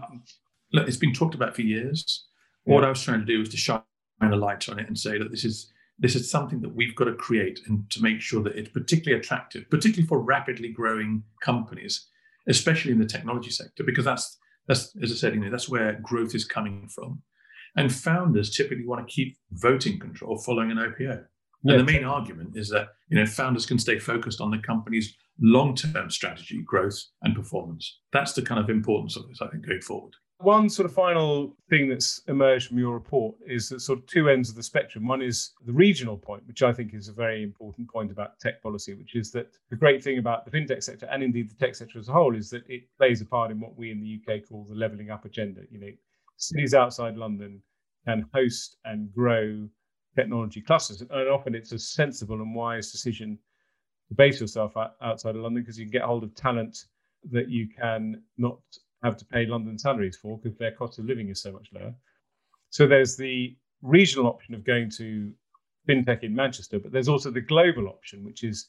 Look, 0.73 0.89
it's 0.89 0.97
been 0.97 1.13
talked 1.13 1.35
about 1.35 1.55
for 1.55 1.63
years. 1.63 2.25
Yeah. 2.65 2.75
What 2.75 2.85
I 2.85 2.89
was 2.89 3.03
trying 3.03 3.21
to 3.21 3.27
do 3.27 3.39
was 3.39 3.49
to 3.51 3.57
shine 3.57 3.83
a 4.21 4.37
light 4.37 4.69
on 4.69 4.79
it 4.79 4.87
and 4.87 4.99
say 4.99 5.19
that 5.19 5.31
this 5.31 5.45
is 5.45 5.73
this 5.99 6.15
is 6.17 6.31
something 6.31 6.61
that 6.61 6.75
we've 6.75 6.97
got 6.97 7.05
to 7.05 7.15
create 7.15 7.61
and 7.67 7.89
to 7.91 8.03
make 8.03 8.21
sure 8.21 8.43
that 8.43 8.57
it's 8.57 8.71
particularly 8.71 9.21
attractive, 9.21 9.69
particularly 9.71 10.07
for 10.07 10.21
rapidly 10.21 10.69
growing 10.69 11.23
companies, 11.41 12.07
especially 12.49 12.93
in 12.93 12.99
the 12.99 13.07
technology 13.07 13.51
sector, 13.51 13.85
because 13.85 14.05
that's 14.05 14.39
that's 14.67 14.97
as 15.03 15.13
I 15.13 15.15
said, 15.15 15.35
you 15.35 15.41
know, 15.41 15.51
that's 15.51 15.69
where 15.69 15.95
growth 16.03 16.35
is 16.35 16.45
coming 16.45 16.89
from. 16.89 17.23
And 17.77 17.93
founders 17.93 18.55
typically 18.55 18.87
want 18.87 19.07
to 19.07 19.13
keep 19.13 19.37
voting 19.53 19.99
control 19.99 20.39
following 20.39 20.71
an 20.71 20.77
IPO. 20.77 21.25
Yeah. 21.65 21.75
And 21.75 21.81
the 21.81 21.93
main 21.93 22.05
argument 22.05 22.57
is 22.57 22.69
that 22.71 22.89
you 23.09 23.19
know 23.19 23.27
founders 23.27 23.67
can 23.67 23.79
stay 23.79 23.99
focused 23.99 24.41
on 24.41 24.51
the 24.51 24.59
company's 24.59 25.15
long-term 25.41 26.11
strategy, 26.11 26.63
growth, 26.63 27.01
and 27.23 27.35
performance. 27.35 28.01
That's 28.13 28.33
the 28.33 28.43
kind 28.43 28.61
of 28.61 28.69
importance 28.69 29.17
of 29.17 29.29
this, 29.29 29.41
I 29.41 29.49
think, 29.49 29.67
going 29.67 29.81
forward. 29.81 30.15
One 30.39 30.69
sort 30.69 30.87
of 30.87 30.95
final 30.95 31.57
thing 31.71 31.89
that's 31.89 32.21
emerged 32.27 32.67
from 32.67 32.79
your 32.79 32.95
report 32.95 33.37
is 33.47 33.69
that 33.69 33.81
sort 33.81 34.01
of 34.01 34.07
two 34.07 34.29
ends 34.29 34.51
of 34.51 34.57
the 34.57 34.63
spectrum. 34.63 35.07
One 35.07 35.23
is 35.23 35.53
the 35.65 35.73
regional 35.73 36.17
point, 36.17 36.45
which 36.49 36.65
I 36.65 36.73
think 36.73 36.95
is 36.95 37.07
a 37.07 37.13
very 37.13 37.45
important 37.45 37.89
point 37.89 38.11
about 38.11 38.41
tech 38.41 38.61
policy, 38.61 38.95
which 38.95 39.15
is 39.15 39.31
that 39.33 39.53
the 39.71 39.77
great 39.77 40.03
thing 40.03 40.19
about 40.19 40.45
the 40.45 40.51
fintech 40.51 40.83
sector 40.83 41.07
and 41.13 41.23
indeed 41.23 41.49
the 41.49 41.55
tech 41.55 41.77
sector 41.77 41.97
as 42.01 42.09
a 42.09 42.13
whole 42.13 42.35
is 42.35 42.51
that 42.51 42.69
it 42.69 42.89
plays 42.99 43.21
a 43.21 43.25
part 43.25 43.53
in 43.53 43.61
what 43.61 43.77
we 43.79 43.93
in 43.93 44.01
the 44.01 44.21
UK 44.21 44.49
call 44.49 44.67
the 44.69 44.75
levelling 44.75 45.11
up 45.11 45.25
agenda. 45.25 45.61
You 45.71 45.79
know, 45.79 45.93
cities 46.42 46.74
outside 46.74 47.16
London 47.16 47.62
can 48.07 48.28
host 48.35 48.76
and 48.85 49.12
grow 49.14 49.68
technology 50.16 50.61
clusters. 50.61 51.00
And 51.00 51.28
often 51.28 51.55
it's 51.55 51.72
a 51.72 51.78
sensible 51.78 52.37
and 52.37 52.55
wise 52.55 52.90
decision 52.90 53.38
to 54.09 54.14
base 54.14 54.40
yourself 54.40 54.74
outside 55.00 55.37
of 55.37 55.42
London 55.42 55.62
because 55.62 55.78
you 55.78 55.87
can 55.87 55.92
get 55.92 56.02
hold 56.02 56.24
of 56.24 56.35
talent 56.35 56.87
that 57.31 57.48
you 57.48 57.68
can 57.68 58.22
not 58.37 58.59
have 59.02 59.16
to 59.16 59.24
pay 59.24 59.46
London 59.46 59.78
salaries 59.78 60.16
for 60.16 60.38
because 60.38 60.59
their 60.59 60.72
cost 60.72 60.98
of 60.98 61.05
living 61.05 61.28
is 61.28 61.40
so 61.40 61.52
much 61.52 61.68
lower. 61.72 61.94
So 62.70 62.87
there's 62.87 63.16
the 63.16 63.57
regional 63.83 64.26
option 64.26 64.55
of 64.55 64.64
going 64.64 64.90
to 64.98 65.33
fintech 65.88 66.22
in 66.22 66.35
Manchester, 66.35 66.78
but 66.78 66.92
there's 66.92 67.09
also 67.09 67.31
the 67.31 67.40
global 67.40 67.88
option, 67.88 68.24
which 68.24 68.44
is 68.44 68.68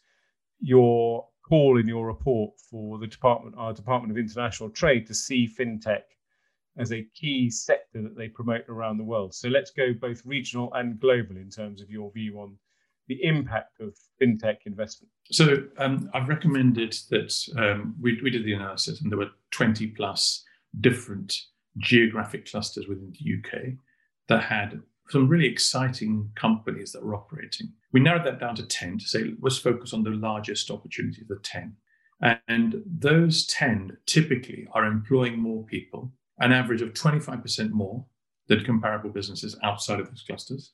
your 0.59 1.27
call 1.47 1.79
in 1.79 1.88
your 1.88 2.07
report 2.07 2.53
for 2.69 2.97
the 2.99 3.07
department, 3.07 3.55
our 3.57 3.73
Department 3.73 4.12
of 4.12 4.17
International 4.17 4.69
Trade, 4.69 5.07
to 5.07 5.13
see 5.13 5.47
fintech 5.47 6.03
as 6.77 6.91
a 6.91 7.07
key 7.13 7.49
sector 7.49 8.01
that 8.01 8.17
they 8.17 8.27
promote 8.27 8.67
around 8.67 8.97
the 8.97 9.03
world. 9.03 9.33
So 9.33 9.47
let's 9.47 9.71
go 9.71 9.93
both 9.93 10.25
regional 10.25 10.73
and 10.73 10.99
global 10.99 11.38
in 11.38 11.49
terms 11.49 11.81
of 11.81 11.89
your 11.89 12.12
view 12.12 12.39
on 12.39 12.57
the 13.07 13.23
impact 13.23 13.79
of 13.79 13.95
fintech 14.21 14.57
investment. 14.65 15.12
So 15.31 15.63
um, 15.77 16.09
I've 16.13 16.29
recommended 16.29 16.95
that 17.09 17.33
um, 17.57 17.95
we, 18.01 18.19
we 18.21 18.29
did 18.29 18.45
the 18.45 18.53
analysis, 18.53 19.01
and 19.01 19.12
there 19.12 19.19
were 19.19 19.31
20 19.51 19.88
plus 19.88 20.43
different 20.79 21.38
geographic 21.77 22.49
clusters 22.49 22.88
within 22.88 23.12
the 23.12 23.38
UK 23.38 23.73
that 24.29 24.43
had 24.43 24.81
some 25.09 25.27
really 25.27 25.47
exciting 25.47 26.29
companies 26.36 26.91
that 26.93 27.03
were 27.03 27.15
operating. 27.15 27.71
We 27.91 27.99
narrowed 27.99 28.25
that 28.25 28.39
down 28.39 28.55
to 28.55 28.65
10 28.65 28.99
to 28.99 29.05
say 29.05 29.33
let's 29.41 29.57
focus 29.57 29.93
on 29.93 30.03
the 30.03 30.12
largest 30.12 30.71
opportunities, 30.71 31.25
the 31.27 31.39
10. 31.43 31.75
And 32.47 32.81
those 32.86 33.45
10 33.47 33.97
typically 34.05 34.67
are 34.73 34.86
employing 34.86 35.38
more 35.38 35.63
people 35.65 36.12
an 36.39 36.52
average 36.52 36.82
of 36.82 36.93
25% 36.93 37.72
more 37.72 38.06
than 38.48 38.63
comparable 38.63 39.10
businesses 39.10 39.58
outside 39.63 40.00
of 40.00 40.08
those 40.08 40.24
clusters. 40.28 40.74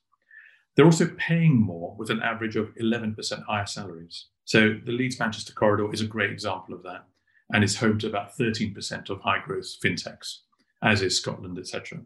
They're 0.75 0.85
also 0.85 1.11
paying 1.17 1.59
more 1.61 1.95
with 1.97 2.09
an 2.09 2.21
average 2.21 2.55
of 2.55 2.73
11% 2.81 3.43
higher 3.43 3.65
salaries. 3.65 4.27
So 4.45 4.75
the 4.85 4.91
Leeds 4.91 5.19
Manchester 5.19 5.53
corridor 5.53 5.93
is 5.93 6.01
a 6.01 6.07
great 6.07 6.31
example 6.31 6.73
of 6.73 6.83
that 6.83 7.05
and 7.51 7.63
is 7.63 7.77
home 7.77 7.99
to 7.99 8.07
about 8.07 8.37
13% 8.37 9.09
of 9.09 9.21
high 9.21 9.39
growth 9.43 9.75
fintechs, 9.83 10.37
as 10.83 11.01
is 11.01 11.17
Scotland, 11.17 11.57
etc. 11.57 11.99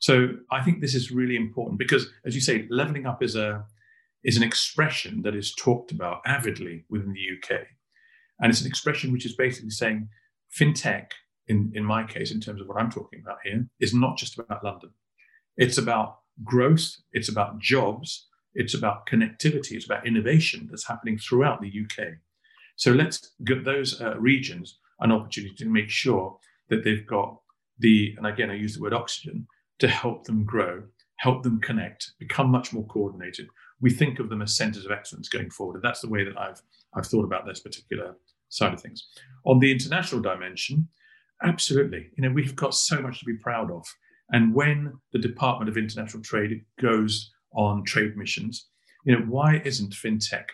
So 0.00 0.30
I 0.50 0.62
think 0.62 0.80
this 0.80 0.94
is 0.94 1.10
really 1.10 1.36
important 1.36 1.78
because, 1.78 2.08
as 2.24 2.34
you 2.34 2.40
say, 2.40 2.66
leveling 2.70 3.06
up 3.06 3.22
is 3.22 3.36
a 3.36 3.64
is 4.24 4.36
an 4.36 4.42
expression 4.42 5.22
that 5.22 5.36
is 5.36 5.54
talked 5.54 5.92
about 5.92 6.20
avidly 6.26 6.84
within 6.90 7.12
the 7.12 7.20
UK, 7.20 7.60
and 8.40 8.50
it's 8.50 8.60
an 8.60 8.66
expression 8.66 9.12
which 9.12 9.24
is 9.24 9.36
basically 9.36 9.70
saying 9.70 10.08
fintech 10.56 11.12
in, 11.48 11.72
in 11.74 11.84
my 11.84 12.04
case, 12.04 12.30
in 12.30 12.40
terms 12.40 12.60
of 12.60 12.68
what 12.68 12.78
I'm 12.78 12.90
talking 12.90 13.20
about 13.20 13.38
here, 13.44 13.66
is 13.80 13.94
not 13.94 14.16
just 14.16 14.38
about 14.38 14.64
London. 14.64 14.90
It's 15.56 15.78
about 15.78 16.18
growth, 16.44 16.96
it's 17.12 17.28
about 17.28 17.58
jobs, 17.58 18.28
it's 18.54 18.74
about 18.74 19.06
connectivity, 19.06 19.72
it's 19.72 19.86
about 19.86 20.06
innovation 20.06 20.68
that's 20.70 20.86
happening 20.86 21.18
throughout 21.18 21.60
the 21.60 21.68
UK. 21.68 22.14
So 22.76 22.92
let's 22.92 23.32
give 23.44 23.64
those 23.64 24.00
uh, 24.00 24.16
regions 24.18 24.78
an 25.00 25.12
opportunity 25.12 25.54
to 25.56 25.68
make 25.68 25.90
sure 25.90 26.38
that 26.68 26.84
they've 26.84 27.06
got 27.06 27.40
the, 27.78 28.14
and 28.16 28.26
again, 28.26 28.50
I 28.50 28.54
use 28.54 28.74
the 28.74 28.82
word 28.82 28.92
oxygen, 28.92 29.46
to 29.78 29.88
help 29.88 30.24
them 30.24 30.44
grow, 30.44 30.82
help 31.18 31.42
them 31.42 31.60
connect, 31.60 32.12
become 32.18 32.50
much 32.50 32.72
more 32.72 32.86
coordinated. 32.86 33.48
We 33.80 33.90
think 33.90 34.18
of 34.18 34.28
them 34.28 34.42
as 34.42 34.56
centers 34.56 34.84
of 34.84 34.90
excellence 34.90 35.28
going 35.28 35.50
forward. 35.50 35.76
And 35.76 35.84
that's 35.84 36.00
the 36.00 36.08
way 36.08 36.24
that 36.24 36.38
I've, 36.38 36.60
I've 36.94 37.06
thought 37.06 37.24
about 37.24 37.46
this 37.46 37.60
particular 37.60 38.16
side 38.48 38.74
of 38.74 38.80
things. 38.80 39.08
On 39.44 39.58
the 39.58 39.70
international 39.70 40.20
dimension, 40.20 40.88
Absolutely. 41.42 42.08
You 42.16 42.24
know, 42.24 42.34
we've 42.34 42.56
got 42.56 42.74
so 42.74 43.00
much 43.00 43.20
to 43.20 43.24
be 43.24 43.36
proud 43.36 43.70
of. 43.70 43.86
And 44.30 44.54
when 44.54 44.92
the 45.12 45.18
Department 45.18 45.68
of 45.68 45.76
International 45.76 46.22
Trade 46.22 46.64
goes 46.80 47.30
on 47.54 47.84
trade 47.84 48.16
missions, 48.16 48.68
you 49.04 49.16
know, 49.16 49.24
why 49.24 49.62
isn't 49.64 49.94
fintech 49.94 50.46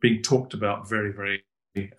being 0.00 0.22
talked 0.22 0.52
about 0.52 0.88
very, 0.88 1.12
very 1.12 1.44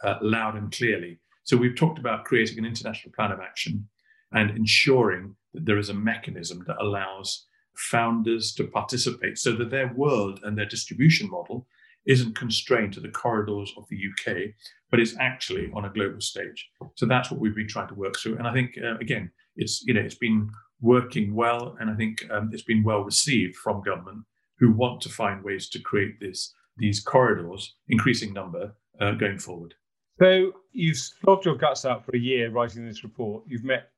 uh, 0.03 0.15
loud 0.21 0.55
and 0.55 0.71
clearly? 0.71 1.19
So 1.43 1.57
we've 1.57 1.75
talked 1.75 1.97
about 1.97 2.25
creating 2.25 2.59
an 2.59 2.65
international 2.65 3.13
plan 3.13 3.31
of 3.31 3.39
action 3.39 3.87
and 4.33 4.51
ensuring 4.51 5.35
that 5.53 5.65
there 5.65 5.77
is 5.77 5.89
a 5.89 5.93
mechanism 5.93 6.63
that 6.67 6.81
allows 6.81 7.47
founders 7.75 8.53
to 8.53 8.65
participate 8.65 9.37
so 9.37 9.53
that 9.53 9.69
their 9.69 9.93
world 9.93 10.41
and 10.43 10.57
their 10.57 10.65
distribution 10.65 11.29
model 11.29 11.65
isn't 12.05 12.35
constrained 12.35 12.93
to 12.93 12.99
the 12.99 13.09
corridors 13.09 13.71
of 13.77 13.85
the 13.89 13.97
UK, 13.97 14.49
but 14.89 14.99
it's 14.99 15.15
actually 15.19 15.69
on 15.73 15.85
a 15.85 15.89
global 15.89 16.21
stage. 16.21 16.69
So 16.95 17.05
that's 17.05 17.29
what 17.29 17.39
we've 17.39 17.55
been 17.55 17.67
trying 17.67 17.89
to 17.89 17.95
work 17.95 18.17
through. 18.17 18.37
And 18.37 18.47
I 18.47 18.53
think, 18.53 18.77
uh, 18.81 18.97
again, 18.99 19.31
it's, 19.55 19.83
you 19.85 19.93
know, 19.93 20.01
it's 20.01 20.15
been 20.15 20.49
working 20.81 21.33
well, 21.33 21.75
and 21.79 21.89
I 21.89 21.95
think 21.95 22.23
um, 22.31 22.49
it's 22.53 22.63
been 22.63 22.83
well 22.83 23.01
received 23.01 23.55
from 23.55 23.81
government 23.81 24.25
who 24.59 24.71
want 24.71 25.01
to 25.01 25.09
find 25.09 25.43
ways 25.43 25.69
to 25.69 25.79
create 25.79 26.19
this 26.19 26.53
these 26.77 26.99
corridors, 26.99 27.75
increasing 27.87 28.33
number, 28.33 28.75
uh, 29.01 29.11
going 29.13 29.39
forward. 29.39 29.73
So 30.19 30.51
you've 30.71 30.97
slogged 30.97 31.45
your 31.45 31.55
guts 31.55 31.85
out 31.85 32.05
for 32.05 32.15
a 32.15 32.19
year 32.19 32.51
writing 32.51 32.85
this 32.85 33.03
report. 33.03 33.43
You've 33.47 33.63
met, 33.63 33.89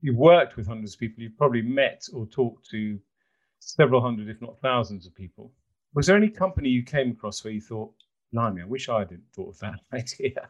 you've 0.00 0.16
worked 0.16 0.56
with 0.56 0.66
hundreds 0.66 0.94
of 0.94 1.00
people. 1.00 1.22
You've 1.22 1.36
probably 1.36 1.60
met 1.60 2.06
or 2.14 2.26
talked 2.26 2.68
to 2.70 2.98
several 3.58 4.00
hundred, 4.00 4.28
if 4.28 4.40
not 4.40 4.60
thousands, 4.60 5.06
of 5.06 5.14
people. 5.14 5.52
Was 5.94 6.06
there 6.06 6.16
any 6.16 6.30
company 6.30 6.70
you 6.70 6.82
came 6.82 7.10
across 7.10 7.44
where 7.44 7.52
you 7.52 7.60
thought, 7.60 7.92
"Blimey, 8.32 8.62
I 8.62 8.66
wish 8.66 8.88
I 8.88 9.00
hadn't 9.00 9.22
thought 9.34 9.50
of 9.50 9.58
that 9.60 9.80
idea"? 9.92 10.48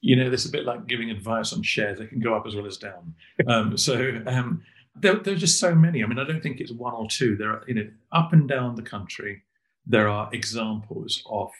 you 0.00 0.16
know, 0.16 0.30
it's 0.30 0.46
a 0.46 0.50
bit 0.50 0.64
like 0.64 0.86
giving 0.86 1.10
advice 1.10 1.52
on 1.52 1.62
shares; 1.62 1.98
they 1.98 2.06
can 2.06 2.20
go 2.20 2.34
up 2.34 2.46
as 2.46 2.54
well 2.54 2.66
as 2.66 2.76
down. 2.76 3.14
Um, 3.48 3.76
so 3.76 4.22
um, 4.26 4.62
there, 4.94 5.16
there, 5.16 5.34
are 5.34 5.38
just 5.38 5.60
so 5.60 5.74
many. 5.74 6.02
I 6.02 6.06
mean, 6.06 6.18
I 6.18 6.24
don't 6.24 6.42
think 6.42 6.60
it's 6.60 6.72
one 6.72 6.94
or 6.94 7.06
two. 7.08 7.36
There 7.36 7.50
are, 7.50 7.64
you 7.66 7.74
know, 7.74 7.88
up 8.12 8.32
and 8.32 8.48
down 8.48 8.74
the 8.76 8.82
country, 8.82 9.42
there 9.86 10.08
are 10.08 10.28
examples 10.32 11.22
of 11.30 11.50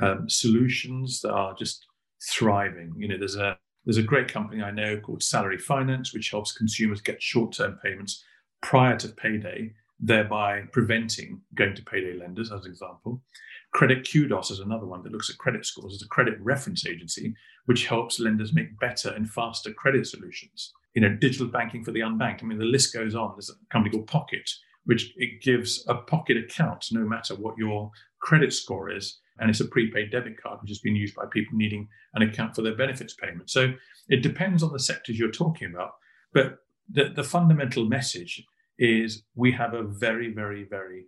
um, 0.00 0.28
solutions 0.28 1.20
that 1.20 1.32
are 1.32 1.54
just 1.54 1.86
thriving. 2.30 2.94
You 2.96 3.08
know, 3.08 3.18
there's 3.18 3.36
a 3.36 3.58
there's 3.84 3.98
a 3.98 4.02
great 4.02 4.28
company 4.28 4.62
I 4.62 4.70
know 4.70 4.98
called 4.98 5.22
Salary 5.22 5.58
Finance, 5.58 6.14
which 6.14 6.30
helps 6.30 6.52
consumers 6.52 7.00
get 7.00 7.22
short-term 7.22 7.78
payments 7.82 8.24
prior 8.62 8.96
to 8.96 9.08
payday, 9.08 9.74
thereby 9.98 10.62
preventing 10.72 11.40
going 11.54 11.74
to 11.74 11.82
payday 11.82 12.18
lenders, 12.18 12.52
as 12.52 12.64
an 12.64 12.70
example. 12.70 13.22
Credit 13.72 14.08
Kudos 14.08 14.50
is 14.50 14.60
another 14.60 14.86
one 14.86 15.02
that 15.02 15.12
looks 15.12 15.30
at 15.30 15.38
credit 15.38 15.66
scores 15.66 15.94
as 15.94 16.02
a 16.02 16.08
credit 16.08 16.34
reference 16.40 16.86
agency, 16.86 17.34
which 17.66 17.86
helps 17.86 18.20
lenders 18.20 18.52
make 18.52 18.78
better 18.78 19.10
and 19.10 19.28
faster 19.28 19.72
credit 19.72 20.06
solutions. 20.06 20.72
You 20.94 21.02
know, 21.02 21.16
digital 21.16 21.48
banking 21.48 21.82
for 21.82 21.90
the 21.90 22.00
unbanked. 22.00 22.42
I 22.42 22.46
mean, 22.46 22.58
the 22.58 22.64
list 22.64 22.94
goes 22.94 23.14
on. 23.14 23.32
There's 23.34 23.50
a 23.50 23.72
company 23.72 23.92
called 23.92 24.06
Pockit, 24.06 24.48
which 24.84 25.12
it 25.16 25.42
gives 25.42 25.84
a 25.88 25.94
pocket 25.94 26.36
account 26.36 26.86
no 26.92 27.00
matter 27.00 27.34
what 27.34 27.58
your 27.58 27.90
credit 28.20 28.52
score 28.52 28.90
is. 28.90 29.20
And 29.38 29.50
it's 29.50 29.60
a 29.60 29.66
prepaid 29.66 30.12
debit 30.12 30.40
card, 30.40 30.60
which 30.60 30.70
has 30.70 30.78
been 30.78 30.94
used 30.94 31.16
by 31.16 31.24
people 31.32 31.56
needing 31.56 31.88
an 32.14 32.22
account 32.22 32.54
for 32.54 32.62
their 32.62 32.76
benefits 32.76 33.14
payment. 33.14 33.50
So 33.50 33.72
it 34.08 34.22
depends 34.22 34.62
on 34.62 34.72
the 34.72 34.78
sectors 34.78 35.18
you're 35.18 35.32
talking 35.32 35.72
about. 35.74 35.94
But 36.32 36.58
the, 36.88 37.08
the 37.08 37.24
fundamental 37.24 37.86
message 37.86 38.44
is 38.78 39.22
we 39.34 39.52
have 39.52 39.74
a 39.74 39.82
very, 39.82 40.32
very, 40.32 40.64
very 40.64 41.06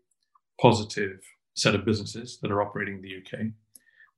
positive 0.61 1.21
set 1.55 1.75
of 1.75 1.85
businesses 1.85 2.39
that 2.43 2.51
are 2.51 2.63
operating 2.63 2.97
in 2.97 3.03
the 3.03 3.17
UK. 3.17 3.47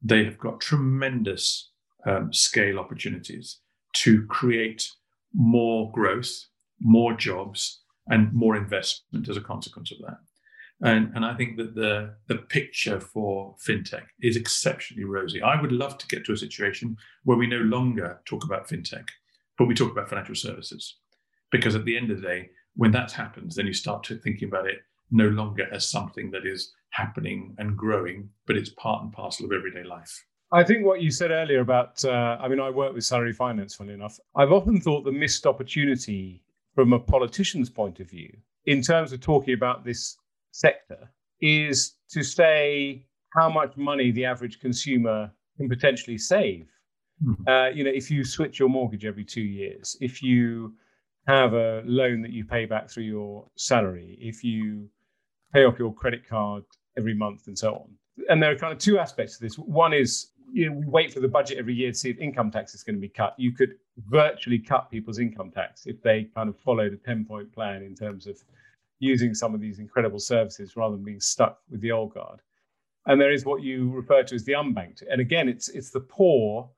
They 0.02 0.24
have 0.24 0.38
got 0.38 0.61
tremendous 0.61 1.70
um, 2.06 2.32
scale 2.32 2.78
opportunities 2.78 3.61
to 3.94 4.26
create 4.26 4.88
more 5.34 5.90
growth, 5.92 6.30
more 6.80 7.14
jobs, 7.14 7.82
and 8.08 8.32
more 8.32 8.56
investment 8.56 9.28
as 9.28 9.37
a 9.37 9.40
consequence 9.40 9.92
of 9.92 9.98
that. 9.98 10.18
And, 10.80 11.12
and 11.14 11.24
I 11.24 11.34
think 11.34 11.56
that 11.56 11.74
the, 11.74 12.14
the 12.28 12.37
picture 12.37 13.00
for 13.00 13.56
fintech 13.66 14.04
is 14.20 14.37
exceptionally 14.37 15.04
rosy. 15.04 15.42
I 15.42 15.61
would 15.61 15.72
love 15.72 15.98
to 15.98 16.06
get 16.06 16.24
to 16.26 16.32
a 16.32 16.37
situation 16.37 16.96
where 17.24 17.37
we 17.37 17.48
no 17.48 17.58
longer 17.58 18.20
talk 18.26 18.44
about 18.44 18.68
fintech, 18.68 19.06
but 19.58 19.66
we 19.66 19.74
talk 19.74 19.90
about 19.90 20.08
financial 20.08 20.37
services. 20.37 20.96
Because 21.50 21.74
at 21.74 21.84
the 21.84 21.96
end 21.96 22.11
of 22.11 22.20
the 22.20 22.28
day, 22.28 22.50
when 22.78 22.92
that 22.92 23.10
happens, 23.10 23.56
then 23.56 23.66
you 23.66 23.72
start 23.72 24.04
to 24.04 24.16
thinking 24.16 24.46
about 24.46 24.68
it 24.68 24.78
no 25.10 25.26
longer 25.28 25.66
as 25.72 25.90
something 25.90 26.30
that 26.30 26.46
is 26.46 26.72
happening 26.90 27.56
and 27.58 27.76
growing, 27.76 28.30
but 28.46 28.56
it's 28.56 28.70
part 28.70 29.02
and 29.02 29.12
parcel 29.12 29.46
of 29.46 29.52
everyday 29.52 29.82
life. 29.82 30.24
I 30.52 30.62
think 30.62 30.86
what 30.86 31.02
you 31.02 31.10
said 31.10 31.32
earlier 31.32 31.60
about, 31.60 32.04
uh, 32.04 32.38
I 32.40 32.46
mean, 32.46 32.60
I 32.60 32.70
work 32.70 32.94
with 32.94 33.04
salary 33.04 33.32
finance, 33.32 33.74
funny 33.74 33.94
enough. 33.94 34.16
I've 34.36 34.52
often 34.52 34.80
thought 34.80 35.04
the 35.04 35.10
missed 35.10 35.44
opportunity 35.44 36.40
from 36.76 36.92
a 36.92 37.00
politician's 37.00 37.68
point 37.68 37.98
of 37.98 38.08
view 38.08 38.32
in 38.66 38.80
terms 38.80 39.12
of 39.12 39.20
talking 39.20 39.54
about 39.54 39.84
this 39.84 40.16
sector 40.52 41.10
is 41.40 41.96
to 42.10 42.22
say 42.22 43.04
how 43.34 43.50
much 43.50 43.76
money 43.76 44.12
the 44.12 44.24
average 44.24 44.60
consumer 44.60 45.32
can 45.56 45.68
potentially 45.68 46.16
save. 46.16 46.68
Mm-hmm. 47.26 47.48
Uh, 47.48 47.68
you 47.70 47.82
know, 47.82 47.90
if 47.92 48.08
you 48.08 48.24
switch 48.24 48.60
your 48.60 48.68
mortgage 48.68 49.04
every 49.04 49.24
two 49.24 49.42
years, 49.42 49.96
if 50.00 50.22
you 50.22 50.74
have 51.28 51.52
a 51.52 51.82
loan 51.84 52.22
that 52.22 52.32
you 52.32 52.42
pay 52.42 52.64
back 52.64 52.88
through 52.88 53.04
your 53.04 53.46
salary, 53.54 54.16
if 54.18 54.42
you 54.42 54.88
pay 55.52 55.64
off 55.64 55.78
your 55.78 55.92
credit 55.92 56.26
card 56.26 56.64
every 56.96 57.14
month, 57.14 57.48
and 57.48 57.56
so 57.56 57.74
on. 57.74 57.88
And 58.30 58.42
there 58.42 58.50
are 58.50 58.56
kind 58.56 58.72
of 58.72 58.78
two 58.78 58.98
aspects 58.98 59.36
to 59.36 59.44
this. 59.44 59.56
One 59.56 59.92
is 59.92 60.30
you 60.50 60.70
know, 60.70 60.76
we 60.76 60.86
wait 60.86 61.12
for 61.12 61.20
the 61.20 61.28
budget 61.28 61.58
every 61.58 61.74
year 61.74 61.92
to 61.92 61.98
see 61.98 62.08
if 62.08 62.18
income 62.18 62.50
tax 62.50 62.74
is 62.74 62.82
going 62.82 62.96
to 62.96 63.00
be 63.00 63.10
cut. 63.10 63.34
You 63.36 63.52
could 63.52 63.74
virtually 64.08 64.58
cut 64.58 64.90
people's 64.90 65.18
income 65.18 65.50
tax 65.50 65.86
if 65.86 66.00
they 66.02 66.28
kind 66.34 66.48
of 66.48 66.58
followed 66.58 66.94
a 66.94 66.96
10 66.96 67.26
point 67.26 67.52
plan 67.52 67.82
in 67.82 67.94
terms 67.94 68.26
of 68.26 68.38
using 68.98 69.34
some 69.34 69.54
of 69.54 69.60
these 69.60 69.80
incredible 69.80 70.18
services 70.18 70.76
rather 70.76 70.96
than 70.96 71.04
being 71.04 71.20
stuck 71.20 71.58
with 71.70 71.82
the 71.82 71.92
old 71.92 72.14
guard. 72.14 72.40
And 73.04 73.20
there 73.20 73.32
is 73.32 73.44
what 73.44 73.62
you 73.62 73.90
refer 73.90 74.22
to 74.22 74.34
as 74.34 74.44
the 74.44 74.52
unbanked. 74.52 75.02
And 75.10 75.20
again, 75.20 75.46
it's 75.48 75.68
it's 75.68 75.90
the 75.90 76.00
poor, 76.00 76.70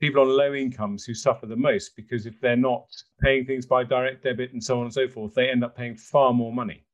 people 0.00 0.22
on 0.22 0.36
low 0.36 0.54
incomes 0.54 1.04
who 1.04 1.14
suffer 1.14 1.46
the 1.46 1.56
most 1.56 1.94
because 1.94 2.26
if 2.26 2.40
they're 2.40 2.56
not 2.56 2.86
paying 3.22 3.44
things 3.44 3.66
by 3.66 3.84
direct 3.84 4.24
debit 4.24 4.52
and 4.52 4.62
so 4.62 4.78
on 4.78 4.84
and 4.84 4.92
so 4.92 5.06
forth, 5.06 5.34
they 5.34 5.50
end 5.50 5.62
up 5.62 5.76
paying 5.76 5.94
far 5.94 6.32
more 6.32 6.52
money. 6.52 6.84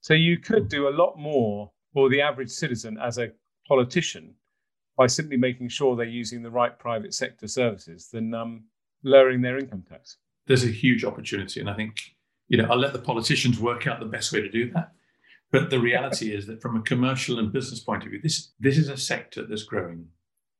So 0.00 0.14
you 0.14 0.38
could 0.38 0.68
do 0.68 0.88
a 0.88 0.90
lot 0.90 1.18
more 1.18 1.72
for 1.92 2.08
the 2.08 2.20
average 2.20 2.50
citizen 2.50 2.98
as 3.02 3.18
a 3.18 3.32
politician 3.66 4.34
by 4.96 5.06
simply 5.06 5.36
making 5.36 5.68
sure 5.68 5.96
they're 5.96 6.06
using 6.06 6.42
the 6.42 6.50
right 6.50 6.78
private 6.78 7.14
sector 7.14 7.48
services 7.48 8.08
than 8.12 8.32
um, 8.34 8.64
lowering 9.02 9.40
their 9.40 9.58
income 9.58 9.84
tax. 9.88 10.18
There's 10.46 10.64
a 10.64 10.68
huge 10.68 11.04
opportunity, 11.04 11.60
and 11.60 11.70
I 11.70 11.74
think 11.74 11.96
you 12.48 12.58
know 12.58 12.68
I'll 12.70 12.78
let 12.78 12.92
the 12.92 12.98
politicians 12.98 13.58
work 13.58 13.86
out 13.86 13.98
the 13.98 14.06
best 14.06 14.32
way 14.32 14.40
to 14.40 14.48
do 14.50 14.70
that. 14.72 14.92
But 15.50 15.70
the 15.70 15.80
reality 15.80 16.34
is 16.34 16.46
that 16.48 16.60
from 16.60 16.76
a 16.76 16.82
commercial 16.82 17.38
and 17.38 17.52
business 17.52 17.80
point 17.80 18.04
of 18.04 18.10
view, 18.10 18.20
this 18.22 18.52
this 18.60 18.76
is 18.76 18.88
a 18.88 18.96
sector 18.96 19.46
that's 19.46 19.62
growing. 19.62 20.08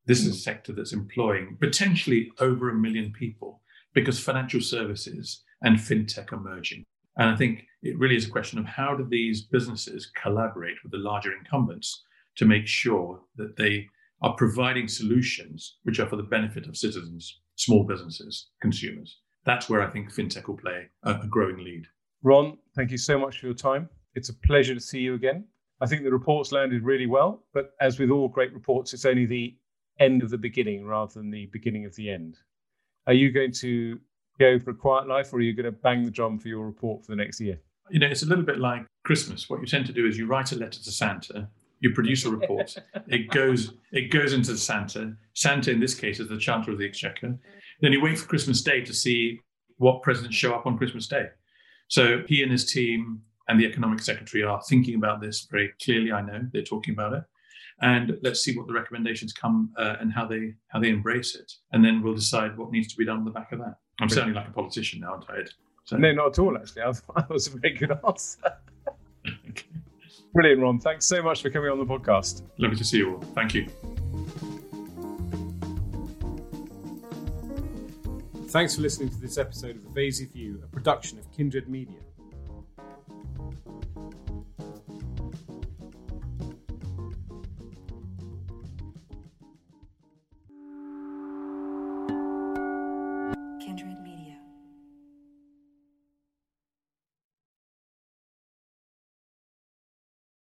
This 0.07 0.21
is 0.21 0.29
a 0.29 0.31
hmm. 0.31 0.37
sector 0.37 0.73
that's 0.73 0.93
employing 0.93 1.57
potentially 1.61 2.31
over 2.41 2.71
a 2.71 2.75
million 2.75 3.13
people 3.13 3.61
because 3.95 4.19
financial 4.21 4.61
services 4.61 5.43
and 5.63 5.79
fintech 5.79 6.33
are 6.33 6.41
merging. 6.41 6.85
And 7.17 7.31
I 7.31 7.37
think 7.37 7.67
it 7.83 7.99
really 7.99 8.17
is 8.17 8.27
a 8.27 8.31
question 8.31 8.59
of 8.59 8.67
how 8.67 8.97
do 8.97 9.07
these 9.09 9.43
businesses 9.43 10.11
collaborate 10.21 10.77
with 10.83 10.93
the 10.93 10.99
larger 10.99 11.33
incumbents 11.33 12.03
to 12.37 12.45
make 12.45 12.67
sure 12.67 13.21
that 13.37 13.57
they 13.57 13.87
are 14.23 14.35
providing 14.35 14.89
solutions 14.89 15.77
which 15.85 16.01
are 16.01 16.09
for 16.09 16.17
the 16.17 16.23
benefit 16.23 16.67
of 16.67 16.77
citizens, 16.77 17.41
small 17.57 17.85
businesses, 17.85 18.49
consumers. 18.61 19.21
That's 19.45 19.69
where 19.69 19.83
I 19.83 19.91
think 19.91 20.13
fintech 20.13 20.49
will 20.49 20.57
play 20.57 20.89
a 21.05 21.27
growing 21.29 21.59
lead. 21.59 21.87
Ron, 22.23 22.59
thank 22.75 22.91
you 22.91 22.99
so 22.99 23.19
much 23.19 23.39
for 23.39 23.47
your 23.47 23.55
time. 23.55 23.89
It's 24.15 24.31
a 24.31 24.35
pleasure 24.35 24.75
to 24.75 24.81
see 24.81 25.01
you 25.01 25.15
again. 25.15 25.45
I 25.81 25.87
think 25.87 26.03
the 26.03 26.11
report's 26.11 26.53
landed 26.53 26.83
really 26.83 27.07
well, 27.07 27.45
but 27.53 27.73
as 27.81 27.99
with 27.99 28.11
all 28.11 28.29
great 28.29 28.55
reports, 28.55 28.95
it's 28.95 29.05
only 29.05 29.27
the 29.27 29.57
end 30.01 30.23
of 30.23 30.31
the 30.31 30.39
beginning 30.39 30.85
rather 30.85 31.13
than 31.13 31.31
the 31.31 31.47
beginning 31.47 31.85
of 31.85 31.95
the 31.97 32.11
end. 32.11 32.39
Are 33.07 33.13
you 33.13 33.31
going 33.31 33.53
to 33.53 34.01
go 34.39 34.59
for 34.59 34.71
a 34.71 34.75
quiet 34.75 35.07
life 35.07 35.33
or 35.33 35.37
are 35.37 35.43
you 35.43 35.55
going 35.55 35.65
to 35.65 35.73
bang 35.73 36.05
the 36.05 36.11
drum 36.11 36.39
for 36.39 36.49
your 36.49 36.65
report 36.65 37.05
for 37.05 37.13
the 37.13 37.17
next 37.17 37.41
year? 37.41 37.59
You 37.91 37.99
know, 37.99 38.07
it's 38.07 38.23
a 38.23 38.27
little 38.27 38.45
bit 38.45 38.59
like 38.59 38.87
Christmas. 39.05 39.49
What 39.49 39.61
you 39.61 39.67
tend 39.67 39.87
to 39.87 39.93
do 39.93 40.07
is 40.07 40.17
you 40.17 40.27
write 40.27 40.53
a 40.53 40.57
letter 40.57 40.83
to 40.83 40.91
Santa 40.91 41.49
you 41.85 41.91
produce 41.91 42.25
a 42.25 42.31
report. 42.31 42.75
it 43.09 43.31
goes 43.31 43.75
it 43.93 44.11
goes 44.11 44.33
into 44.33 44.57
Santa. 44.57 45.15
Santa, 45.35 45.71
in 45.71 45.81
this 45.81 45.95
case, 45.95 46.19
is 46.19 46.29
the 46.29 46.39
Chancellor 46.39 46.73
of 46.73 46.79
the 46.79 46.87
Exchequer. 46.87 47.39
Then 47.81 47.93
you 47.93 48.01
wait 48.01 48.19
for 48.19 48.27
Christmas 48.27 48.63
Day 48.63 48.81
to 48.81 48.95
see 48.95 49.41
what 49.77 50.03
presidents 50.03 50.35
show 50.35 50.55
up 50.55 50.67
on 50.67 50.79
Christmas 50.79 51.07
Day. 51.07 51.27
So 51.89 52.23
he 52.27 52.43
and 52.43 52.51
his 52.51 52.73
team 52.73 53.21
and 53.49 53.61
the 53.61 53.67
economic 53.67 54.01
secretary 54.01 54.43
are 54.43 54.63
thinking 54.63 54.95
about 54.95 55.21
this 55.21 55.47
very 55.51 55.73
clearly. 55.83 56.11
I 56.11 56.23
know 56.23 56.41
they're 56.53 56.63
talking 56.63 56.95
about 56.95 57.13
it, 57.13 57.25
and 57.81 58.19
let's 58.23 58.41
see 58.41 58.57
what 58.57 58.67
the 58.67 58.73
recommendations 58.73 59.33
come 59.33 59.71
uh, 59.79 59.97
and 60.01 60.13
how 60.13 60.27
they 60.27 60.55
how 60.69 60.81
they 60.81 60.89
embrace 60.89 61.35
it, 61.35 61.53
and 61.73 61.85
then 61.85 62.03
we'll 62.03 62.15
decide 62.15 62.57
what 62.57 62.71
needs 62.71 62.89
to 62.89 62.97
be 62.97 63.05
done 63.05 63.19
on 63.19 63.25
the 63.25 63.31
back 63.31 63.53
of 63.53 63.59
that. 63.59 63.77
I'm 64.01 64.09
sounding 64.09 64.35
like 64.35 64.49
a 64.49 64.53
politician 64.53 65.01
now, 65.01 65.15
I'm 65.15 65.23
tired. 65.23 65.51
So. 65.85 65.97
No, 65.97 66.13
not 66.13 66.29
at 66.29 66.39
all. 66.39 66.57
Actually, 66.57 66.83
I 66.87 66.93
thought 66.93 67.17
that 67.17 67.31
was 67.31 67.47
a 67.47 67.59
very 67.59 67.75
good 67.75 67.93
answer. 68.07 68.41
okay. 69.51 69.67
Brilliant, 70.33 70.63
Ron. 70.63 70.81
Thanks 70.81 71.07
so 71.07 71.23
much 71.23 71.43
for 71.43 71.51
coming 71.51 71.71
on 71.71 71.79
the 71.79 71.87
podcast. 71.87 72.43
Lovely 72.59 72.77
to 72.77 72.85
see 72.85 72.99
you 72.99 73.15
all. 73.15 73.21
Thank 73.35 73.55
you. 73.55 73.69
Thanks 78.49 78.77
for 78.77 78.83
listening 78.83 79.11
to 79.11 79.21
this 79.21 79.37
episode 79.37 79.77
of 79.77 79.83
The 79.83 80.01
Vaizey 80.01 80.31
View, 80.33 80.61
a 80.63 80.69
production 80.69 81.19
of 81.19 81.31
Kindred 81.33 81.69
Media. 81.69 81.99